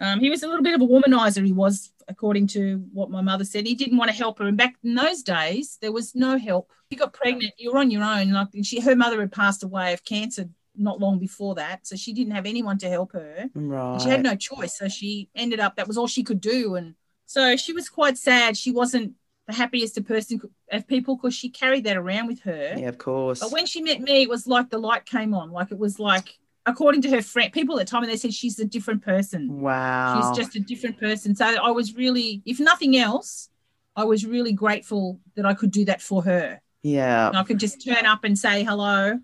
Um, 0.00 0.20
he 0.20 0.30
was 0.30 0.44
a 0.44 0.46
little 0.46 0.62
bit 0.62 0.74
of 0.74 0.80
a 0.80 0.86
womanizer. 0.86 1.44
He 1.44 1.52
was, 1.52 1.92
according 2.06 2.46
to 2.48 2.84
what 2.92 3.10
my 3.10 3.20
mother 3.22 3.44
said. 3.44 3.66
He 3.66 3.74
didn't 3.74 3.98
want 3.98 4.10
to 4.10 4.16
help 4.16 4.38
her. 4.38 4.46
And 4.46 4.56
back 4.56 4.74
in 4.84 4.94
those 4.94 5.22
days, 5.24 5.78
there 5.80 5.90
was 5.92 6.14
no 6.14 6.38
help. 6.38 6.70
You 6.90 6.96
got 6.96 7.12
pregnant. 7.12 7.54
You 7.58 7.72
were 7.72 7.78
on 7.78 7.90
your 7.90 8.04
own. 8.04 8.30
Like 8.32 8.48
she, 8.62 8.78
her 8.80 8.94
mother 8.94 9.18
had 9.20 9.32
passed 9.32 9.64
away 9.64 9.92
of 9.92 10.04
cancer 10.04 10.48
not 10.76 11.00
long 11.00 11.18
before 11.18 11.54
that, 11.56 11.86
so 11.86 11.96
she 11.96 12.12
didn't 12.12 12.32
have 12.32 12.46
anyone 12.46 12.78
to 12.78 12.88
help 12.88 13.12
her. 13.12 13.48
Right. 13.54 14.00
She 14.00 14.08
had 14.08 14.22
no 14.22 14.34
choice. 14.34 14.78
So 14.78 14.88
she 14.88 15.28
ended 15.34 15.60
up. 15.60 15.76
That 15.76 15.88
was 15.88 15.98
all 15.98 16.06
she 16.06 16.22
could 16.22 16.40
do. 16.40 16.76
And 16.76 16.94
so 17.26 17.56
she 17.56 17.72
was 17.72 17.88
quite 17.88 18.16
sad. 18.18 18.56
She 18.56 18.70
wasn't 18.70 19.14
the 19.46 19.52
happiest 19.52 19.98
of 19.98 20.06
person 20.06 20.40
of 20.70 20.86
people 20.86 21.16
because 21.16 21.34
she 21.34 21.48
carried 21.50 21.84
that 21.84 21.96
around 21.96 22.26
with 22.28 22.40
her. 22.42 22.74
Yeah, 22.78 22.88
of 22.88 22.98
course. 22.98 23.40
But 23.40 23.52
when 23.52 23.66
she 23.66 23.82
met 23.82 24.00
me, 24.00 24.22
it 24.22 24.28
was 24.28 24.46
like 24.46 24.70
the 24.70 24.78
light 24.78 25.04
came 25.04 25.34
on. 25.34 25.50
Like 25.50 25.72
it 25.72 25.78
was 25.78 25.98
like, 25.98 26.38
according 26.64 27.02
to 27.02 27.10
her 27.10 27.22
friend, 27.22 27.52
people 27.52 27.78
at 27.78 27.86
the 27.86 27.90
time, 27.90 28.06
they 28.06 28.16
said 28.16 28.32
she's 28.32 28.58
a 28.60 28.64
different 28.64 29.02
person. 29.02 29.60
wow. 29.60 30.32
She's 30.32 30.44
just 30.44 30.56
a 30.56 30.60
different 30.60 30.98
person. 30.98 31.34
So 31.34 31.44
I 31.44 31.70
was 31.70 31.96
really, 31.96 32.40
if 32.46 32.60
nothing 32.60 32.96
else, 32.96 33.48
I 33.96 34.04
was 34.04 34.24
really 34.24 34.52
grateful 34.52 35.18
that 35.34 35.44
I 35.44 35.54
could 35.54 35.70
do 35.70 35.84
that 35.86 36.00
for 36.00 36.22
her. 36.22 36.62
yeah. 36.82 37.28
And 37.28 37.36
I 37.36 37.42
could 37.42 37.58
just 37.58 37.84
turn 37.84 38.06
up 38.06 38.24
and 38.24 38.38
say 38.38 38.62
hello. 38.64 39.18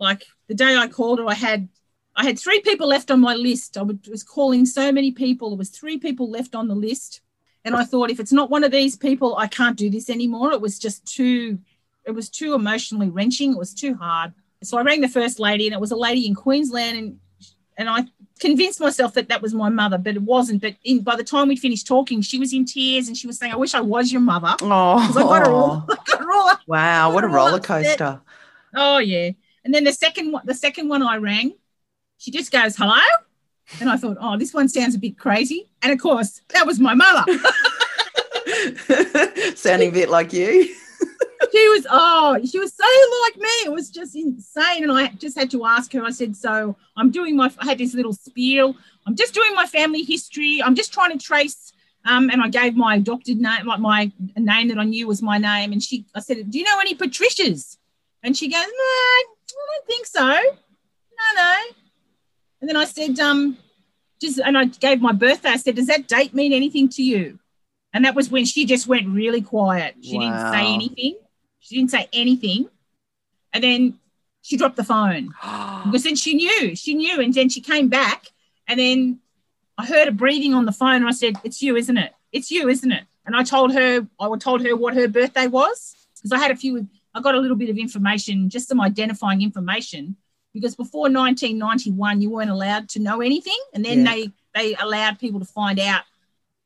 Like 0.00 0.24
the 0.48 0.54
day 0.54 0.76
I 0.76 0.88
called 0.88 1.18
her, 1.18 1.26
I 1.28 1.34
had 1.34 1.68
I 2.16 2.24
had 2.24 2.38
three 2.38 2.60
people 2.60 2.86
left 2.86 3.10
on 3.10 3.20
my 3.20 3.34
list. 3.34 3.76
I 3.76 3.82
was 3.82 4.22
calling 4.22 4.66
so 4.66 4.92
many 4.92 5.10
people. 5.10 5.50
There 5.50 5.58
was 5.58 5.70
three 5.70 5.98
people 5.98 6.30
left 6.30 6.54
on 6.54 6.68
the 6.68 6.74
list. 6.74 7.20
And 7.64 7.74
I 7.74 7.84
thought 7.84 8.10
if 8.10 8.20
it's 8.20 8.32
not 8.32 8.50
one 8.50 8.62
of 8.62 8.70
these 8.70 8.94
people, 8.94 9.36
I 9.36 9.46
can't 9.46 9.76
do 9.76 9.88
this 9.88 10.10
anymore. 10.10 10.52
It 10.52 10.60
was 10.60 10.78
just 10.78 11.04
too 11.06 11.58
it 12.04 12.12
was 12.12 12.28
too 12.28 12.54
emotionally 12.54 13.08
wrenching. 13.08 13.52
It 13.52 13.58
was 13.58 13.74
too 13.74 13.94
hard. 13.94 14.34
So 14.62 14.78
I 14.78 14.82
rang 14.82 15.00
the 15.00 15.08
first 15.08 15.38
lady 15.38 15.66
and 15.66 15.74
it 15.74 15.80
was 15.80 15.90
a 15.90 15.96
lady 15.96 16.26
in 16.26 16.34
Queensland 16.34 16.98
and 16.98 17.18
and 17.76 17.88
I 17.88 18.04
convinced 18.38 18.80
myself 18.80 19.14
that 19.14 19.28
that 19.28 19.42
was 19.42 19.52
my 19.52 19.68
mother, 19.68 19.98
but 19.98 20.14
it 20.14 20.22
wasn't. 20.22 20.62
But 20.62 20.76
in, 20.84 21.00
by 21.00 21.16
the 21.16 21.24
time 21.24 21.48
we'd 21.48 21.58
finished 21.58 21.86
talking, 21.86 22.22
she 22.22 22.38
was 22.38 22.52
in 22.52 22.64
tears 22.64 23.08
and 23.08 23.16
she 23.16 23.26
was 23.26 23.38
saying, 23.38 23.52
"I 23.52 23.56
wish 23.56 23.74
I 23.74 23.80
was 23.80 24.12
your 24.12 24.20
mother." 24.20 24.54
Oh, 24.62 24.96
I 25.10 25.12
got 25.12 25.46
her 25.46 25.52
all, 25.52 25.86
I 25.90 25.96
got 26.06 26.20
her 26.20 26.32
all 26.32 26.48
up 26.48 26.60
wow. 26.66 27.12
What 27.12 27.24
a 27.24 27.28
roller 27.28 27.56
upset. 27.56 27.98
coaster. 27.98 28.20
Oh 28.76 28.98
yeah. 28.98 29.30
And 29.64 29.74
then 29.74 29.84
the 29.84 29.92
second 29.92 30.32
one, 30.32 30.42
the 30.44 30.54
second 30.54 30.88
one 30.88 31.02
I 31.02 31.16
rang, 31.16 31.54
she 32.18 32.30
just 32.30 32.52
goes, 32.52 32.76
"Hello," 32.76 33.00
and 33.80 33.88
I 33.88 33.96
thought, 33.96 34.18
"Oh, 34.20 34.36
this 34.36 34.52
one 34.52 34.68
sounds 34.68 34.94
a 34.94 34.98
bit 34.98 35.18
crazy." 35.18 35.70
And 35.82 35.92
of 35.92 35.98
course, 35.98 36.42
that 36.50 36.66
was 36.66 36.78
my 36.78 36.94
mother. 36.94 37.24
Sounding 39.56 39.88
a 39.88 39.92
bit 39.92 40.10
like 40.10 40.32
you. 40.32 40.64
she 41.52 41.68
was, 41.68 41.86
oh, 41.90 42.38
she 42.44 42.58
was 42.58 42.74
so 42.74 42.84
like 43.22 43.36
me. 43.36 43.48
It 43.64 43.72
was 43.72 43.90
just 43.90 44.16
insane. 44.16 44.82
And 44.82 44.92
I 44.92 45.08
just 45.08 45.38
had 45.38 45.50
to 45.52 45.64
ask 45.64 45.92
her. 45.92 46.04
I 46.04 46.10
said, 46.10 46.36
"So 46.36 46.76
I'm 46.96 47.10
doing 47.10 47.36
my." 47.36 47.50
I 47.58 47.64
had 47.64 47.78
this 47.78 47.94
little 47.94 48.12
spiel. 48.12 48.76
I'm 49.06 49.16
just 49.16 49.34
doing 49.34 49.54
my 49.54 49.66
family 49.66 50.02
history. 50.02 50.62
I'm 50.62 50.74
just 50.74 50.92
trying 50.92 51.16
to 51.16 51.24
trace. 51.24 51.72
Um, 52.06 52.28
and 52.28 52.42
I 52.42 52.48
gave 52.48 52.76
my 52.76 52.96
adopted 52.96 53.40
name, 53.40 53.64
like 53.64 53.80
my 53.80 54.12
name 54.36 54.68
that 54.68 54.78
I 54.78 54.84
knew 54.84 55.06
was 55.06 55.22
my 55.22 55.38
name. 55.38 55.72
And 55.72 55.82
she, 55.82 56.04
I 56.14 56.20
said, 56.20 56.50
"Do 56.50 56.58
you 56.58 56.64
know 56.64 56.78
any 56.80 56.94
Patricias?" 56.94 57.78
And 58.22 58.36
she 58.36 58.50
goes, 58.50 58.66
"No, 58.66 59.33
don't 59.54 59.86
think 59.86 60.06
so. 60.06 60.26
No, 60.26 61.42
no." 61.42 61.56
And 62.60 62.68
then 62.68 62.76
I 62.76 62.84
said, 62.84 63.18
"Um, 63.20 63.58
just," 64.20 64.38
and 64.38 64.56
I 64.56 64.66
gave 64.66 65.00
my 65.00 65.12
birthday. 65.12 65.50
I 65.50 65.56
said, 65.56 65.76
"Does 65.76 65.86
that 65.86 66.08
date 66.08 66.34
mean 66.34 66.52
anything 66.52 66.88
to 66.90 67.02
you?" 67.02 67.38
And 67.94 68.04
that 68.04 68.16
was 68.16 68.28
when 68.28 68.44
she 68.44 68.66
just 68.66 68.88
went 68.88 69.08
really 69.08 69.40
quiet. 69.40 69.94
She 70.02 70.18
didn't 70.18 70.50
say 70.50 70.74
anything. 70.74 71.16
She 71.60 71.76
didn't 71.76 71.92
say 71.92 72.08
anything. 72.12 72.68
And 73.52 73.62
then 73.62 74.00
she 74.42 74.56
dropped 74.56 74.76
the 74.76 74.84
phone 74.84 75.26
because 75.84 76.02
then 76.02 76.16
she 76.16 76.34
knew, 76.34 76.74
she 76.74 76.94
knew. 76.94 77.20
And 77.20 77.32
then 77.32 77.48
she 77.48 77.60
came 77.60 77.88
back 77.88 78.26
and 78.66 78.80
then 78.80 79.20
I 79.78 79.86
heard 79.86 80.06
her 80.06 80.12
breathing 80.12 80.54
on 80.54 80.66
the 80.66 80.72
phone 80.72 80.96
and 80.96 81.06
I 81.06 81.12
said, 81.12 81.36
It's 81.44 81.62
you, 81.62 81.76
isn't 81.76 81.96
it? 81.96 82.12
It's 82.32 82.50
you, 82.50 82.68
isn't 82.68 82.90
it? 82.90 83.04
And 83.24 83.36
I 83.36 83.44
told 83.44 83.72
her, 83.72 84.06
I 84.20 84.36
told 84.38 84.66
her 84.66 84.76
what 84.76 84.94
her 84.94 85.06
birthday 85.06 85.46
was 85.46 85.94
because 86.16 86.32
I 86.32 86.38
had 86.38 86.50
a 86.50 86.56
few, 86.56 86.88
I 87.14 87.20
got 87.20 87.34
a 87.34 87.38
little 87.40 87.56
bit 87.56 87.70
of 87.70 87.78
information, 87.78 88.48
just 88.50 88.68
some 88.68 88.80
identifying 88.80 89.42
information 89.42 90.16
because 90.52 90.76
before 90.76 91.02
1991, 91.02 92.20
you 92.20 92.30
weren't 92.30 92.50
allowed 92.50 92.88
to 92.90 93.00
know 93.00 93.20
anything. 93.20 93.58
And 93.72 93.84
then 93.84 94.04
Yeah. 94.04 94.12
they, 94.12 94.30
they 94.54 94.74
allowed 94.76 95.18
people 95.18 95.40
to 95.40 95.46
find 95.46 95.78
out, 95.80 96.02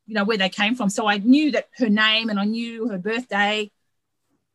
you 0.06 0.14
know, 0.14 0.24
where 0.24 0.36
they 0.36 0.48
came 0.48 0.74
from. 0.74 0.90
So 0.90 1.06
I 1.06 1.18
knew 1.18 1.50
that 1.52 1.68
her 1.78 1.88
name 1.88 2.28
and 2.30 2.38
I 2.38 2.44
knew 2.44 2.88
her 2.88 2.98
birthday. 2.98 3.70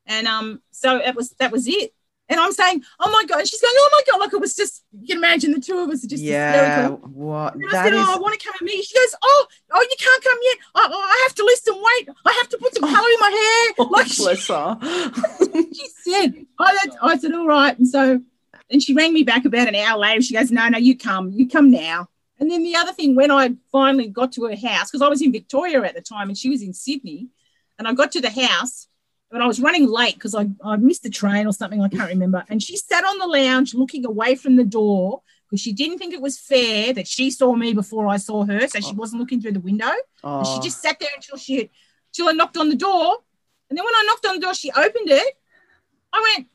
And 0.05 0.27
um, 0.27 0.61
so 0.71 0.97
it 0.97 1.15
was 1.15 1.31
that 1.39 1.51
was 1.51 1.67
it. 1.67 1.93
And 2.29 2.39
I'm 2.39 2.53
saying, 2.53 2.83
oh 2.99 3.11
my 3.11 3.25
god, 3.25 3.39
and 3.39 3.47
she's 3.47 3.61
going, 3.61 3.73
oh 3.75 3.89
my 3.91 4.11
god, 4.11 4.19
like 4.19 4.33
it 4.33 4.39
was 4.39 4.55
just 4.55 4.83
you 4.93 5.07
can 5.07 5.17
imagine 5.17 5.51
the 5.51 5.59
two 5.59 5.77
of 5.79 5.89
us 5.89 6.03
are 6.05 6.07
just 6.07 6.23
yeah. 6.23 6.53
hysterical. 6.53 7.09
What? 7.09 7.55
And 7.55 7.65
I 7.65 7.71
That 7.71 7.83
said, 7.85 7.93
oh, 7.93 8.01
is. 8.01 8.07
oh, 8.07 8.15
I 8.15 8.19
want 8.19 8.39
to 8.39 8.45
come 8.45 8.55
and 8.59 8.65
meet 8.65 8.77
you. 8.77 8.83
She 8.83 8.95
goes, 8.95 9.15
oh, 9.21 9.45
oh, 9.73 9.81
you 9.81 9.95
can't 9.99 10.23
come 10.23 10.37
yet. 10.41 10.57
I, 10.75 10.87
I 10.91 11.21
have 11.23 11.35
to 11.35 11.43
listen. 11.43 11.75
Wait, 11.75 12.09
I 12.25 12.31
have 12.31 12.49
to 12.49 12.57
put 12.57 12.73
some 12.75 12.83
color 12.83 13.09
in 13.09 13.19
my 13.19 13.29
hair. 13.29 13.73
Oh, 13.79 13.89
like 13.91 14.07
she, 14.07 14.23
bless 14.23 14.47
her. 14.47 14.77
she 15.73 15.87
said, 16.03 16.45
oh, 16.59 16.77
that's, 16.83 16.95
I 17.01 17.17
said, 17.17 17.33
all 17.33 17.47
right. 17.47 17.77
And 17.77 17.87
so, 17.87 18.21
and 18.69 18.81
she 18.81 18.93
rang 18.93 19.13
me 19.13 19.23
back 19.23 19.45
about 19.45 19.67
an 19.67 19.75
hour 19.75 19.97
later. 19.99 20.21
She 20.21 20.33
goes, 20.33 20.51
no, 20.51 20.67
no, 20.69 20.77
you 20.77 20.97
come, 20.97 21.31
you 21.31 21.49
come 21.49 21.71
now. 21.71 22.07
And 22.39 22.49
then 22.49 22.63
the 22.63 22.75
other 22.75 22.93
thing, 22.93 23.15
when 23.15 23.31
I 23.31 23.55
finally 23.71 24.07
got 24.07 24.31
to 24.33 24.45
her 24.45 24.55
house, 24.55 24.91
because 24.91 25.01
I 25.01 25.07
was 25.07 25.21
in 25.21 25.31
Victoria 25.31 25.81
at 25.83 25.95
the 25.95 26.01
time 26.01 26.29
and 26.29 26.37
she 26.37 26.49
was 26.49 26.61
in 26.61 26.73
Sydney, 26.73 27.29
and 27.77 27.87
I 27.87 27.93
got 27.93 28.11
to 28.13 28.21
the 28.21 28.29
house, 28.29 28.87
but 29.33 29.41
I 29.41 29.47
was 29.47 29.59
running 29.59 29.87
late 29.87 30.13
because 30.13 30.35
I, 30.35 30.47
I 30.63 30.75
missed 30.75 31.01
the 31.01 31.09
train 31.09 31.47
or 31.47 31.53
something, 31.53 31.81
I 31.81 31.89
can't 31.89 32.07
remember. 32.07 32.45
And 32.49 32.61
she 32.61 32.77
sat 32.77 33.03
on 33.03 33.17
the 33.17 33.25
lounge 33.25 33.73
looking 33.73 34.05
away 34.05 34.35
from 34.35 34.57
the 34.57 34.63
door 34.63 35.23
because 35.49 35.59
she 35.59 35.73
didn't 35.73 35.97
think 35.97 36.13
it 36.13 36.21
was 36.21 36.37
fair 36.37 36.93
that 36.93 37.07
she 37.07 37.31
saw 37.31 37.55
me 37.55 37.73
before 37.73 38.07
I 38.07 38.17
saw 38.17 38.45
her. 38.45 38.67
So 38.67 38.79
she 38.79 38.91
oh. 38.91 38.95
wasn't 38.95 39.21
looking 39.21 39.41
through 39.41 39.53
the 39.53 39.59
window. 39.59 39.91
oh. 40.23 40.37
And 40.37 40.45
she 40.45 40.53
oh. 40.53 40.61
just 40.61 40.83
sat 40.83 40.99
there 40.99 41.09
until 41.15 41.37
she 41.39 41.71
until 42.09 42.29
I 42.29 42.33
knocked 42.33 42.57
on 42.57 42.69
the 42.69 42.75
door. 42.75 43.17
And 43.71 43.75
then 43.75 43.83
when 43.83 43.95
I 43.95 44.03
knocked 44.05 44.23
on 44.27 44.35
the 44.35 44.41
door, 44.41 44.53
she 44.53 44.69
opened 44.69 45.09
it. 45.09 45.35
I 46.13 46.35
went, 46.37 46.47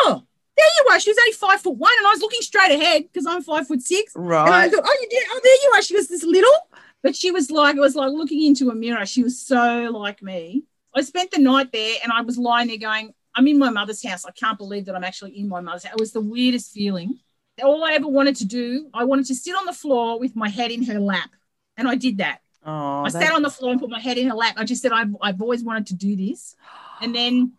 Oh, 0.00 0.24
there 0.56 0.66
you 0.66 0.92
are. 0.92 0.98
She 0.98 1.10
was 1.10 1.18
only 1.18 1.32
five 1.32 1.60
foot 1.60 1.76
one, 1.76 1.92
and 1.96 2.08
I 2.08 2.10
was 2.10 2.22
looking 2.22 2.42
straight 2.42 2.72
ahead 2.72 3.04
because 3.04 3.24
I'm 3.24 3.40
five 3.40 3.68
foot 3.68 3.82
six. 3.82 4.16
And 4.16 4.24
I 4.34 4.48
right. 4.48 4.72
thought, 4.72 4.82
Oh, 4.84 4.98
you 5.00 5.08
did. 5.08 5.24
Oh, 5.30 5.40
there 5.44 5.54
you 5.54 5.72
are. 5.76 5.82
She 5.82 5.94
was 5.94 6.08
this 6.08 6.24
little, 6.24 6.58
but 7.04 7.14
she 7.14 7.30
was 7.30 7.52
like, 7.52 7.76
it 7.76 7.80
was 7.80 7.94
like 7.94 8.10
looking 8.10 8.44
into 8.44 8.68
a 8.70 8.74
mirror. 8.74 9.06
She 9.06 9.22
was 9.22 9.40
so 9.40 9.92
like 9.92 10.24
me. 10.24 10.64
I 11.00 11.02
spent 11.02 11.30
the 11.30 11.38
night 11.38 11.72
there, 11.72 11.96
and 12.02 12.12
I 12.12 12.20
was 12.20 12.36
lying 12.36 12.68
there 12.68 12.76
going, 12.76 13.14
I'm 13.34 13.46
in 13.48 13.58
my 13.58 13.70
mother's 13.70 14.06
house. 14.06 14.26
I 14.26 14.32
can't 14.32 14.58
believe 14.58 14.84
that 14.84 14.94
I'm 14.94 15.04
actually 15.04 15.38
in 15.38 15.48
my 15.48 15.60
mother's 15.60 15.84
house. 15.84 15.94
It 15.94 16.00
was 16.00 16.12
the 16.12 16.20
weirdest 16.20 16.72
feeling. 16.72 17.18
All 17.62 17.84
I 17.84 17.92
ever 17.92 18.06
wanted 18.06 18.36
to 18.36 18.44
do, 18.44 18.90
I 18.92 19.04
wanted 19.04 19.26
to 19.26 19.34
sit 19.34 19.54
on 19.56 19.64
the 19.64 19.72
floor 19.72 20.20
with 20.20 20.36
my 20.36 20.48
head 20.48 20.70
in 20.70 20.82
her 20.84 21.00
lap. 21.00 21.30
And 21.76 21.88
I 21.88 21.94
did 21.94 22.18
that. 22.18 22.40
Oh, 22.66 23.04
I 23.04 23.08
sat 23.08 23.32
on 23.32 23.42
the 23.42 23.50
floor 23.50 23.72
and 23.72 23.80
put 23.80 23.88
my 23.88 24.00
head 24.00 24.18
in 24.18 24.28
her 24.28 24.34
lap. 24.34 24.54
I 24.58 24.64
just 24.64 24.82
said, 24.82 24.92
I've, 24.92 25.16
I've 25.22 25.40
always 25.40 25.64
wanted 25.64 25.86
to 25.88 25.94
do 25.94 26.16
this. 26.16 26.54
And 27.00 27.14
then 27.14 27.52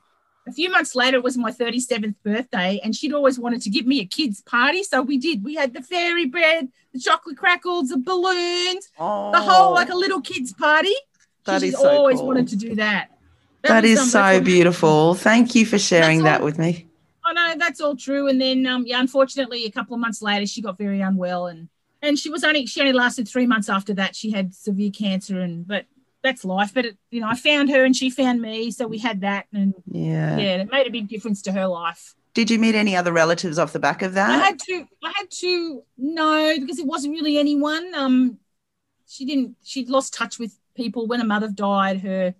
a 0.47 0.51
few 0.51 0.69
months 0.69 0.95
later, 0.95 1.17
it 1.17 1.23
was 1.23 1.37
my 1.37 1.51
37th 1.51 2.15
birthday, 2.23 2.79
and 2.83 2.95
she'd 2.95 3.13
always 3.13 3.39
wanted 3.39 3.61
to 3.63 3.69
give 3.69 3.85
me 3.85 3.99
a 4.01 4.05
kids' 4.05 4.41
party. 4.41 4.83
So 4.83 5.01
we 5.01 5.17
did. 5.17 5.43
We 5.43 5.55
had 5.55 5.73
the 5.73 5.81
fairy 5.81 6.25
bread, 6.25 6.69
the 6.93 6.99
chocolate 6.99 7.37
crackles, 7.37 7.89
the 7.89 7.97
balloons, 7.97 8.89
oh, 8.99 9.31
the 9.31 9.41
whole 9.41 9.73
like 9.73 9.89
a 9.89 9.95
little 9.95 10.21
kids' 10.21 10.53
party. 10.53 10.93
That 11.45 11.61
She's 11.61 11.73
is 11.73 11.79
so 11.79 11.89
always 11.89 12.17
cool. 12.17 12.27
wanted 12.27 12.47
to 12.49 12.55
do 12.55 12.75
that. 12.75 13.10
That 13.63 13.85
um, 13.85 13.95
so 14.07 14.41
beautiful. 14.41 15.13
Thank 15.13 15.55
you 15.55 15.65
for 15.65 15.77
sharing 15.77 16.23
that 16.23 16.43
with 16.43 16.57
me. 16.57 16.87
I 17.23 17.33
know 17.33 17.55
that's 17.57 17.79
all 17.79 17.95
true. 17.95 18.27
And 18.27 18.41
then, 18.41 18.65
um, 18.65 18.85
yeah, 18.85 18.99
unfortunately, 18.99 19.65
a 19.65 19.71
couple 19.71 19.93
of 19.93 19.99
months 19.99 20.21
later, 20.21 20.45
she 20.45 20.61
got 20.61 20.77
very 20.77 21.01
unwell, 21.01 21.47
and 21.47 21.69
and 22.01 22.17
she 22.17 22.29
was 22.29 22.43
only 22.43 22.65
she 22.65 22.81
only 22.81 22.93
lasted 22.93 23.27
three 23.27 23.45
months 23.45 23.69
after 23.69 23.93
that. 23.95 24.15
She 24.15 24.31
had 24.31 24.55
severe 24.55 24.91
cancer, 24.91 25.39
and 25.39 25.67
but 25.67 25.85
that's 26.23 26.43
life. 26.43 26.73
But 26.73 26.85
it, 26.85 26.97
you 27.11 27.21
know, 27.21 27.27
I 27.27 27.35
found 27.35 27.69
her, 27.69 27.85
and 27.85 27.95
she 27.95 28.09
found 28.09 28.41
me, 28.41 28.71
so 28.71 28.87
we 28.87 28.97
had 28.97 29.21
that, 29.21 29.45
and 29.53 29.73
Yeah. 29.91 30.37
yeah, 30.37 30.55
it 30.57 30.71
made 30.71 30.87
a 30.87 30.91
big 30.91 31.07
difference 31.07 31.41
to 31.43 31.51
her 31.51 31.67
life. 31.67 32.15
Did 32.33 32.49
you 32.49 32.59
meet 32.59 32.75
any 32.75 32.95
other 32.95 33.11
relatives 33.11 33.59
off 33.59 33.73
the 33.73 33.79
back 33.79 34.01
of 34.01 34.13
that? 34.13 34.29
I 34.29 34.37
had 34.37 34.59
to, 34.59 34.85
I 35.03 35.11
had 35.17 35.29
to 35.29 35.83
no, 35.97 36.55
because 36.59 36.79
it 36.79 36.87
wasn't 36.87 37.13
really 37.13 37.37
anyone. 37.37 37.93
Um, 37.93 38.37
she 39.07 39.25
didn't. 39.25 39.57
She'd 39.63 39.89
lost 39.89 40.13
touch 40.13 40.39
with 40.39 40.57
people 40.75 41.07
when 41.07 41.19
her 41.19 41.25
mother 41.25 41.49
died. 41.49 42.01
Her 42.01 42.33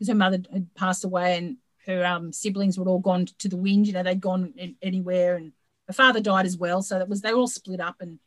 because 0.00 0.08
her 0.08 0.14
mother 0.14 0.38
had 0.50 0.74
passed 0.74 1.04
away, 1.04 1.36
and 1.36 1.58
her 1.86 2.06
um, 2.06 2.32
siblings 2.32 2.78
were 2.78 2.88
all 2.88 3.00
gone 3.00 3.26
to 3.38 3.48
the 3.50 3.56
wind. 3.58 3.86
You 3.86 3.92
know, 3.92 4.02
they'd 4.02 4.18
gone 4.18 4.54
anywhere, 4.80 5.36
and 5.36 5.52
her 5.88 5.92
father 5.92 6.20
died 6.20 6.46
as 6.46 6.56
well. 6.56 6.80
So 6.80 6.98
that 6.98 7.08
was 7.08 7.20
they 7.20 7.34
were 7.34 7.40
all 7.40 7.46
split 7.48 7.80
up, 7.80 7.96
and 8.00 8.18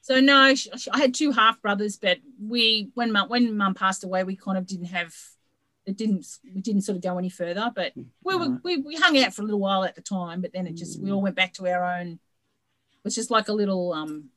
so 0.00 0.18
no, 0.18 0.54
she, 0.54 0.70
she- 0.78 0.90
I 0.90 0.96
had 0.96 1.12
two 1.12 1.30
half 1.32 1.60
brothers, 1.60 1.98
but 1.98 2.18
we 2.42 2.90
when 2.94 3.12
mum 3.12 3.28
when 3.28 3.54
mum 3.54 3.74
passed 3.74 4.02
away, 4.02 4.24
we 4.24 4.34
kind 4.34 4.56
of 4.56 4.66
didn't 4.66 4.86
have. 4.86 5.14
It 5.84 5.96
didn't. 5.98 6.26
We 6.54 6.62
didn't 6.62 6.82
sort 6.82 6.96
of 6.96 7.02
go 7.02 7.18
any 7.18 7.28
further, 7.30 7.70
but 7.74 7.92
we 8.24 8.34
were 8.34 8.58
we, 8.64 8.76
we 8.78 8.96
hung 8.96 9.18
out 9.18 9.34
for 9.34 9.42
a 9.42 9.44
little 9.44 9.60
while 9.60 9.84
at 9.84 9.94
the 9.94 10.02
time, 10.02 10.40
but 10.40 10.52
then 10.54 10.66
it 10.66 10.74
just 10.74 11.00
we 11.02 11.12
all 11.12 11.20
went 11.22 11.36
back 11.36 11.52
to 11.54 11.66
our 11.68 11.84
own. 11.98 12.12
It 12.12 13.04
was 13.04 13.14
just 13.14 13.30
like 13.30 13.48
a 13.48 13.52
little 13.52 13.92
um, 13.92 14.30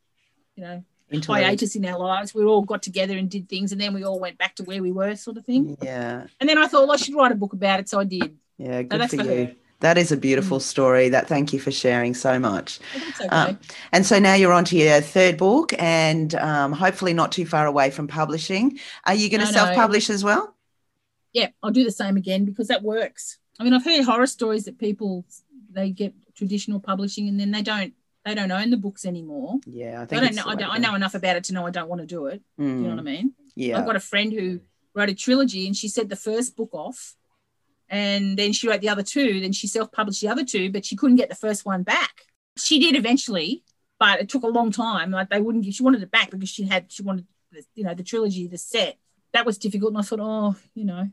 you 0.56 0.64
know, 0.64 0.84
Hiatus 1.20 1.76
in 1.76 1.86
our 1.86 2.00
lives. 2.00 2.34
We 2.34 2.44
all 2.44 2.62
got 2.62 2.82
together 2.82 3.18
and 3.18 3.30
did 3.30 3.50
things, 3.50 3.72
and 3.72 3.82
then 3.82 3.94
we 3.94 4.04
all 4.04 4.20
went 4.20 4.38
back 4.38 4.56
to 4.56 4.64
where 4.64 4.82
we 4.82 4.92
were, 4.92 5.16
sort 5.16 5.38
of 5.38 5.46
thing. 5.46 5.78
Yeah. 5.82 6.28
And 6.40 6.50
then 6.50 6.58
I 6.58 6.68
thought, 6.68 6.84
well, 6.84 6.94
I 6.94 6.98
should 6.98 7.16
write 7.16 7.32
a 7.32 7.36
book 7.36 7.54
about 7.54 7.80
it, 7.80 7.90
so 7.90 8.00
I 8.00 8.04
did. 8.06 8.36
Yeah. 8.58 8.82
So 8.82 8.84
Good 8.84 9.02
that's 9.02 9.16
for 9.16 9.24
for 9.24 9.30
you. 9.32 9.46
her. 9.46 9.56
That 9.82 9.98
is 9.98 10.12
a 10.12 10.18
beautiful 10.18 10.60
story. 10.60 11.10
That 11.10 11.28
thank 11.28 11.54
you 11.54 11.60
for 11.60 11.72
sharing 11.72 12.14
so 12.14 12.38
much. 12.38 12.80
Okay. 13.16 13.28
Um, 13.30 13.58
and 13.92 14.06
so 14.06 14.20
now 14.20 14.36
you're 14.36 14.54
on 14.54 14.64
to 14.66 14.78
your 14.78 15.02
third 15.02 15.38
book, 15.38 15.74
and 15.80 16.36
um, 16.36 16.72
hopefully 16.72 17.14
not 17.14 17.32
too 17.32 17.46
far 17.48 17.66
away 17.66 17.90
from 17.90 18.08
publishing. 18.08 18.78
Are 19.06 19.16
you 19.16 19.30
going 19.30 19.40
to 19.42 19.52
No, 19.52 19.52
no. 19.52 19.66
self-publish 19.66 20.10
as 20.12 20.24
well? 20.24 20.56
yeah, 21.34 21.48
I'll 21.64 21.72
do 21.72 21.84
the 21.86 21.92
same 21.92 22.18
again 22.18 22.46
because 22.46 22.68
that 22.68 22.84
works. 22.84 23.38
I 23.60 23.64
mean, 23.64 23.74
I've 23.74 23.86
heard 23.86 24.04
horror 24.04 24.28
stories 24.28 24.66
that 24.66 24.78
people 24.78 25.26
they 25.72 25.90
get 25.90 26.14
traditional 26.36 26.80
publishing 26.80 27.30
and 27.30 27.40
then 27.40 27.52
they 27.52 27.62
don't 27.62 27.94
they 28.26 28.36
don't 28.36 28.52
own 28.52 28.70
the 28.70 28.78
books 28.78 29.06
anymore. 29.06 29.60
Yeah, 29.66 30.00
I 30.00 30.04
I 30.04 30.06
think 30.06 30.22
don't 30.24 30.36
know. 30.36 30.44
I, 30.48 30.56
don't, 30.56 30.70
I 30.70 30.78
know 30.78 30.96
enough 30.96 31.16
about 31.16 31.36
it 31.38 31.44
to 31.46 31.54
know 31.54 31.66
I 31.66 31.72
don't 31.72 31.90
want 31.90 32.02
to 32.02 32.08
do 32.08 32.28
it. 32.28 32.42
Do 32.58 32.64
you 32.66 32.72
know 32.84 32.90
what 32.92 33.00
I 33.00 33.02
Mm, 33.02 33.06
mean? 33.06 33.34
yeah. 33.56 33.80
I've 33.80 33.86
got 33.86 33.96
a 33.96 34.00
friend 34.02 34.32
who 34.32 34.60
wrote 34.94 35.10
a 35.10 35.16
trilogy 35.16 35.66
and 35.68 35.76
she 35.76 35.88
said 35.88 36.10
the 36.10 36.16
first 36.16 36.56
book 36.56 36.70
off 36.74 37.16
and 37.90 38.38
then 38.38 38.54
she 38.54 38.68
wrote 38.68 38.82
the 38.82 38.90
other 38.90 39.04
two. 39.04 39.40
Then 39.42 39.52
she 39.54 39.68
self 39.68 39.92
published 39.92 40.22
the 40.22 40.28
other 40.30 40.46
two, 40.46 40.72
but 40.72 40.86
she 40.86 40.96
couldn't 40.96 41.18
get 41.18 41.30
the 41.30 41.36
first 41.36 41.66
one 41.66 41.84
back. 41.84 42.26
She 42.58 42.80
did 42.80 42.96
eventually, 42.96 43.64
but 44.00 44.20
it 44.22 44.30
took 44.30 44.44
a 44.44 44.48
long 44.48 44.72
time. 44.72 45.12
Like 45.12 45.30
they 45.30 45.42
wouldn't 45.42 45.64
give, 45.64 45.74
she 45.74 45.84
wanted 45.84 46.04
it 46.04 46.12
back 46.12 46.30
because 46.32 46.50
she 46.50 46.64
had, 46.64 46.92
she 46.92 47.04
wanted, 47.04 47.26
the, 47.52 47.64
you 47.76 47.84
know, 47.84 47.94
the 47.94 48.04
trilogy, 48.04 48.48
the 48.48 48.58
set. 48.58 48.98
That 49.34 49.46
was 49.46 49.58
difficult. 49.58 49.92
And 49.92 49.98
I 50.00 50.02
thought, 50.02 50.20
oh, 50.22 50.56
you 50.76 50.86
know. 50.86 51.10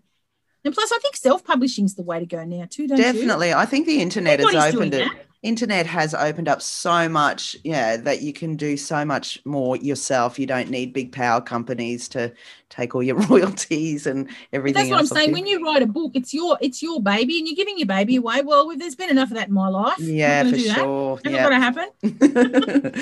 And 0.64 0.74
plus, 0.74 0.90
I 0.92 0.98
think 0.98 1.16
self 1.16 1.44
publishing 1.44 1.84
is 1.84 1.94
the 1.94 2.02
way 2.02 2.18
to 2.18 2.26
go 2.26 2.44
now, 2.44 2.66
too, 2.68 2.88
don't 2.88 2.98
you? 2.98 3.04
Definitely. 3.04 3.54
I 3.54 3.64
think 3.64 3.86
the 3.86 4.02
internet 4.02 4.40
has 4.40 4.74
opened 4.74 4.92
it. 4.94 4.98
that. 5.08 5.26
Internet 5.42 5.86
has 5.86 6.14
opened 6.14 6.48
up 6.48 6.60
so 6.60 7.08
much, 7.08 7.56
yeah, 7.62 7.96
that 7.96 8.22
you 8.22 8.32
can 8.32 8.56
do 8.56 8.76
so 8.76 9.04
much 9.04 9.38
more 9.44 9.76
yourself. 9.76 10.36
You 10.38 10.46
don't 10.46 10.68
need 10.68 10.92
big 10.92 11.12
power 11.12 11.40
companies 11.40 12.08
to 12.08 12.32
take 12.70 12.94
all 12.94 13.02
your 13.02 13.16
royalties 13.30 14.06
and 14.06 14.26
But 14.26 14.34
everything 14.52 14.74
that's 14.74 14.90
what 14.90 15.00
I'm 15.00 15.06
saying. 15.06 15.28
you. 15.28 15.34
When 15.34 15.46
you 15.46 15.64
write 15.64 15.82
a 15.82 15.86
book, 15.86 16.12
it's 16.14 16.34
your 16.34 16.58
it's 16.60 16.82
your 16.82 17.00
baby, 17.00 17.38
and 17.38 17.46
you're 17.46 17.56
giving 17.56 17.78
your 17.78 17.86
baby 17.86 18.16
away. 18.16 18.42
Well, 18.42 18.72
there's 18.76 18.96
been 18.96 19.10
enough 19.10 19.30
of 19.30 19.36
that 19.36 19.48
in 19.48 19.54
my 19.54 19.68
life. 19.68 19.98
Yeah, 20.00 20.42
for 20.44 20.50
that. 20.50 20.60
sure. 20.74 21.20
Never 21.24 21.36
Yeah. 21.36 21.48
to 21.50 21.56
happen. 21.56 22.98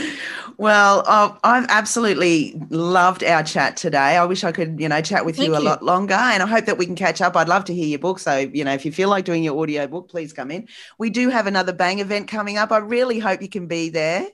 well, 0.59 1.03
uh, 1.07 1.35
I've 1.43 1.67
absolutely 1.69 2.61
loved 2.71 3.25
our 3.25 3.43
chat 3.43 3.77
today. 3.77 4.17
I 4.17 4.25
wish 4.25 4.45
I 4.45 4.53
could, 4.53 4.79
you 4.81 4.89
know, 4.89 5.01
chat 5.01 5.25
with 5.25 5.37
Thank 5.37 5.49
you 5.49 5.55
a 5.57 5.59
you. 5.59 5.65
lot 5.65 5.83
longer, 5.83 6.15
and 6.15 6.43
I 6.43 6.47
hope 6.47 6.67
that 6.67 6.79
we 6.79 6.87
can 6.87 6.97
catch 6.97 7.21
up. 7.21 7.37
I'd 7.37 7.49
love 7.49 7.65
to 7.67 7.75
hear 7.75 7.87
your 7.87 7.99
book. 7.99 8.19
So, 8.19 8.37
you 8.37 8.65
know, 8.65 8.73
if 8.73 8.85
you 8.85 8.93
feel 8.93 9.09
like 9.09 9.25
doing 9.25 9.43
your 9.43 9.61
audio 9.61 9.87
book, 9.87 10.09
please 10.09 10.33
come 10.33 10.51
in. 10.51 10.69
We 10.99 11.11
do 11.11 11.29
have 11.31 11.47
another 11.47 11.73
BANG 11.73 11.99
event 12.01 12.26
coming 12.27 12.59
up. 12.59 12.73
I 12.73 12.79
really 12.79 13.19
hope 13.19 13.43
you 13.43 13.49
can 13.49 13.67
be 13.67 13.91
there. 13.91 14.27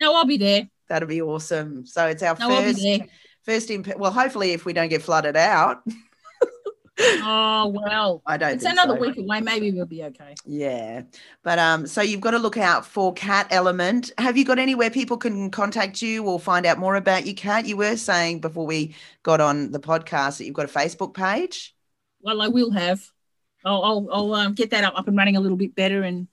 No, 0.00 0.14
I'll 0.14 0.24
be 0.24 0.38
there. 0.38 0.68
That'll 0.88 1.08
be 1.08 1.22
awesome. 1.22 1.86
So 1.86 2.06
it's 2.06 2.22
our 2.22 2.36
No, 2.38 2.48
first, 2.48 2.86
first. 3.44 3.70
Imp- 3.70 3.98
well, 3.98 4.12
hopefully, 4.12 4.52
if 4.52 4.64
we 4.64 4.72
don't 4.72 4.88
get 4.88 5.02
flooded 5.02 5.36
out, 5.36 5.82
Oh 7.00 7.68
well, 7.68 8.22
I 8.26 8.36
don't. 8.36 8.54
it's 8.54 8.64
another 8.64 8.94
so. 8.94 9.00
week 9.00 9.16
away. 9.18 9.40
Maybe 9.40 9.70
we'll 9.70 9.86
be 9.86 10.02
okay. 10.04 10.34
Yeah. 10.44 11.02
But 11.44 11.58
um, 11.60 11.86
so 11.86 12.02
you've 12.02 12.20
got 12.20 12.32
to 12.32 12.38
look 12.38 12.56
out 12.56 12.84
for 12.84 13.12
Kat 13.12 13.46
Element. 13.50 14.10
Have 14.18 14.36
you 14.36 14.44
got 14.44 14.58
anywhere 14.58 14.90
people 14.90 15.16
can 15.16 15.50
contact 15.50 16.02
you 16.02 16.24
or 16.24 16.40
find 16.40 16.66
out 16.66 16.78
more 16.78 16.96
about 16.96 17.24
you, 17.24 17.34
Kat? 17.34 17.66
You 17.66 17.76
were 17.76 17.96
saying 17.96 18.40
before 18.40 18.66
we 18.66 18.96
got 19.22 19.40
on 19.40 19.70
the 19.70 19.78
podcast 19.78 20.38
that 20.38 20.46
you've 20.46 20.54
got 20.54 20.64
a 20.64 20.72
Facebook 20.72 21.14
page. 21.14 21.74
Well, 22.20 22.42
I 22.42 22.48
will 22.48 22.72
have. 22.72 23.00
I'll 23.64 23.82
I'll, 23.84 24.08
I'll 24.12 24.34
um, 24.34 24.54
get 24.54 24.70
that 24.70 24.82
up, 24.82 24.94
up 24.98 25.06
and 25.06 25.16
running 25.16 25.36
a 25.36 25.40
little 25.40 25.56
bit 25.58 25.76
better, 25.76 26.02
and 26.02 26.26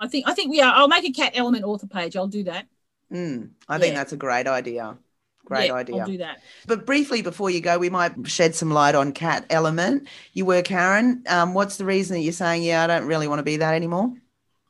I 0.00 0.08
think 0.08 0.28
I 0.28 0.34
think 0.34 0.50
we 0.50 0.60
are. 0.60 0.72
I'll 0.74 0.88
make 0.88 1.04
a 1.04 1.12
Kat 1.12 1.32
Element 1.34 1.64
author 1.64 1.86
page. 1.86 2.16
I'll 2.16 2.28
do 2.28 2.44
that. 2.44 2.66
Mm, 3.12 3.50
I 3.68 3.78
think 3.78 3.94
that's 3.94 4.12
a 4.12 4.16
great 4.16 4.46
idea. 4.46 4.98
Great 5.44 5.68
Yeah, 5.68 5.74
idea. 5.74 5.96
I'll 5.96 6.06
do 6.06 6.18
that. 6.18 6.40
But 6.66 6.84
briefly 6.84 7.22
before 7.22 7.48
you 7.48 7.60
go, 7.60 7.78
we 7.78 7.88
might 7.88 8.28
shed 8.28 8.54
some 8.54 8.70
light 8.70 8.94
on 8.94 9.12
Kat 9.12 9.46
Element. 9.48 10.06
You 10.34 10.44
were 10.44 10.62
Karen. 10.62 11.24
Um, 11.26 11.54
what's 11.54 11.78
the 11.78 11.86
reason 11.86 12.16
that 12.16 12.20
you're 12.20 12.32
saying, 12.34 12.62
yeah, 12.62 12.84
I 12.84 12.86
don't 12.86 13.06
really 13.06 13.28
want 13.28 13.38
to 13.38 13.44
be 13.44 13.56
that 13.56 13.74
anymore? 13.74 14.12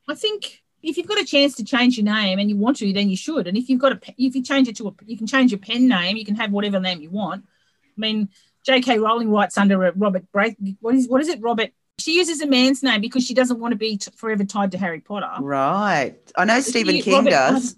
I 0.08 0.14
think 0.14 0.62
if 0.82 0.96
you've 0.96 1.08
got 1.08 1.20
a 1.20 1.24
chance 1.24 1.56
to 1.56 1.64
change 1.64 1.98
your 1.98 2.04
name 2.04 2.38
and 2.38 2.48
you 2.48 2.56
want 2.56 2.76
to, 2.78 2.92
then 2.92 3.10
you 3.10 3.16
should. 3.16 3.48
And 3.48 3.56
if 3.56 3.68
you've 3.68 3.80
got 3.80 3.92
a, 3.92 4.00
if 4.16 4.36
you 4.36 4.42
change 4.42 4.68
it 4.68 4.76
to 4.76 4.88
a, 4.88 4.94
you 5.04 5.18
can 5.18 5.26
change 5.26 5.50
your 5.50 5.58
pen 5.58 5.88
name. 5.88 6.16
You 6.16 6.24
can 6.24 6.36
have 6.36 6.52
whatever 6.52 6.78
name 6.78 7.00
you 7.00 7.10
want. 7.10 7.44
I 7.44 8.00
mean, 8.00 8.28
J.K. 8.64 8.98
Rowling 9.00 9.30
writes 9.30 9.58
under 9.58 9.82
a 9.84 9.92
Robert 9.92 10.30
Break. 10.30 10.56
What 10.80 10.94
is 10.94 11.08
what 11.08 11.20
is 11.20 11.28
it, 11.28 11.40
Robert? 11.40 11.70
She 11.98 12.14
uses 12.16 12.40
a 12.40 12.46
man's 12.46 12.82
name 12.82 13.00
because 13.00 13.24
she 13.24 13.34
doesn't 13.34 13.58
want 13.58 13.72
to 13.72 13.76
be 13.76 13.96
t- 13.96 14.10
forever 14.16 14.44
tied 14.44 14.72
to 14.72 14.78
Harry 14.78 15.00
Potter. 15.00 15.30
Right. 15.42 16.14
I 16.36 16.44
know 16.44 16.60
Stephen 16.60 17.00
King 17.00 17.14
Robert- 17.14 17.30
does. 17.30 17.74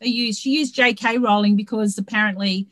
They 0.00 0.08
use 0.08 0.38
she 0.38 0.50
used 0.50 0.74
J.K. 0.74 1.18
Rowling 1.18 1.56
because 1.56 1.96
apparently 1.98 2.68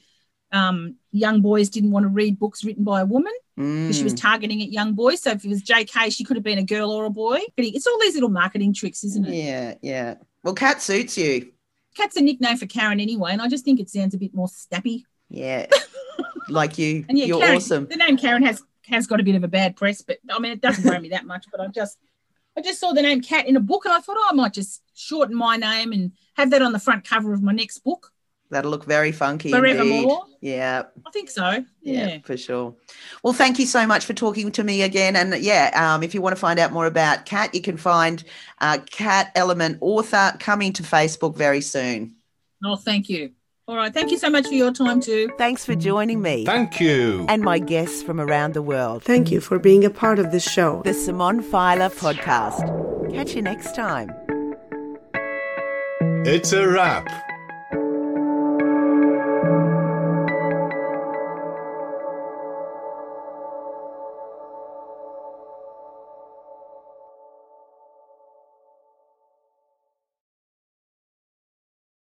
um, 0.53 0.97
young 1.12 1.41
boys 1.41 1.71
didn't 1.71 1.91
want 1.91 2.05
to 2.05 2.09
read 2.09 2.38
books 2.38 2.62
written 2.65 2.85
by 2.85 3.01
a 3.01 3.07
woman 3.07 3.33
because 3.57 3.97
she 3.97 4.05
was 4.05 4.15
Mm, 4.15 4.21
targeting 4.21 4.62
at 4.62 4.71
young 4.71 4.93
boys. 4.95 5.23
So 5.23 5.31
if 5.31 5.45
it 5.45 5.49
was 5.49 5.62
J.K., 5.62 6.11
she 6.11 6.25
could 6.25 6.37
have 6.37 6.45
been 6.45 6.59
a 6.59 6.65
girl 6.65 6.91
or 6.91 7.05
a 7.07 7.11
boy. 7.11 7.38
But 7.57 7.65
it's 7.65 7.87
all 7.87 7.99
these 8.01 8.15
little 8.15 8.29
marketing 8.29 8.75
tricks, 8.75 9.03
isn't 9.05 9.27
it? 9.27 9.35
yeah, 9.35 9.75
yeah. 9.83 10.15
Well, 10.43 10.55
Kat 10.55 10.83
suits 10.83 11.17
you. 11.17 11.53
Kat's 11.97 12.17
a 12.17 12.21
nickname 12.23 12.57
for 12.57 12.67
Karen 12.67 13.01
anyway, 13.01 13.33
and 13.33 13.41
I 13.43 13.49
just 13.49 13.65
think 13.65 13.79
it 13.81 13.88
sounds 13.91 14.15
a 14.15 14.19
bit 14.19 14.35
more 14.35 14.49
snappy. 14.49 15.07
Yeah. 15.29 15.67
like 16.49 16.77
you. 16.79 17.05
And 17.09 17.19
yeah, 17.19 17.27
You're 17.27 17.41
Karen, 17.41 17.57
awesome. 17.57 17.87
The 17.87 17.97
name 17.97 18.17
Karen 18.17 18.43
has 18.45 18.62
has 18.87 19.07
got 19.07 19.21
a 19.21 19.23
bit 19.25 19.35
of 19.37 19.45
a 19.45 19.49
bad 19.49 19.77
press, 19.77 20.03
but 20.03 20.18
I 20.31 20.38
mean 20.38 20.53
it 20.53 20.61
doesn't 20.61 20.85
worry 20.85 20.99
me 20.99 21.09
that 21.11 21.27
much. 21.27 21.47
But 21.51 21.61
I 21.61 21.68
just 21.68 21.99
I 22.57 22.61
just 22.61 22.81
saw 22.81 22.92
the 22.92 23.03
name 23.03 23.21
Kat 23.23 23.47
in 23.47 23.57
a 23.57 23.61
book, 23.61 23.85
and 23.87 23.95
I 23.95 24.01
thought, 24.01 24.16
oh, 24.18 24.29
I 24.31 24.35
might 24.35 24.53
just 24.53 24.83
shorten 24.95 25.35
my 25.37 25.57
name 25.57 25.92
and 25.92 26.12
have 26.37 26.51
that 26.51 26.62
on 26.62 26.73
the 26.73 26.79
front 26.79 27.05
cover 27.09 27.33
of 27.33 27.42
my 27.42 27.53
next 27.53 27.79
book, 27.79 28.11
That'll 28.51 28.71
look 28.71 28.85
very 28.85 29.12
funky. 29.12 29.51
indeed. 29.51 29.59
Forevermore. 29.77 30.25
Yeah, 30.42 30.83
I 31.07 31.11
think 31.11 31.31
so. 31.31 31.64
yeah, 31.81 32.09
Yeah. 32.09 32.18
for 32.23 32.37
sure. 32.37 32.75
Well, 33.23 33.33
thank 33.33 33.59
you 33.59 33.64
so 33.64 33.87
much 33.87 34.05
for 34.05 34.12
talking 34.12 34.53
to 34.53 34.64
me 34.64 34.83
again. 34.83 35.16
And 35.16 35.35
yeah, 35.42 35.71
um, 35.95 36.03
if 36.03 36.12
you 36.14 36.21
want 36.21 36.37
to 36.37 36.40
find 36.40 36.59
out 36.59 36.73
more 36.73 36.85
about 36.85 37.25
Kat, 37.25 37.55
you 37.55 37.62
can 37.62 37.79
find 37.79 38.23
uh, 38.61 38.79
Kat 38.90 39.33
Element 39.35 39.79
author 39.81 40.33
coming 40.38 40.75
to 40.75 40.83
Facebook 40.83 41.35
very 41.37 41.62
soon. 41.62 42.16
Oh, 42.62 42.77
thank 42.77 43.09
you. 43.09 43.31
All 43.73 43.79
right. 43.79 43.95
Thank 43.95 44.11
you 44.11 44.19
so 44.19 44.29
much 44.29 44.49
for 44.49 44.53
your 44.53 44.71
time 44.71 45.01
too. 45.01 45.31
Thanks 45.39 45.65
for 45.65 45.75
joining 45.75 46.21
me 46.21 46.45
Thank 46.45 46.79
you. 46.79 47.25
and 47.31 47.41
my 47.41 47.59
guests 47.59 48.03
from 48.03 48.21
around 48.21 48.53
the 48.53 48.61
world. 48.61 49.03
Thank 49.03 49.31
you 49.31 49.41
for 49.41 49.59
being 49.59 49.83
a 49.83 49.89
part 49.89 50.19
of 50.19 50.31
this 50.31 50.45
show. 50.45 50.83
The 50.85 50.93
Simon 50.93 51.41
Filer 51.41 51.89
Podcast. 51.89 52.61
Catch 53.15 53.35
you 53.35 53.41
next 53.41 53.75
time. 53.75 54.13
It's 56.27 56.53
a 56.53 56.69
wrap. 56.69 57.09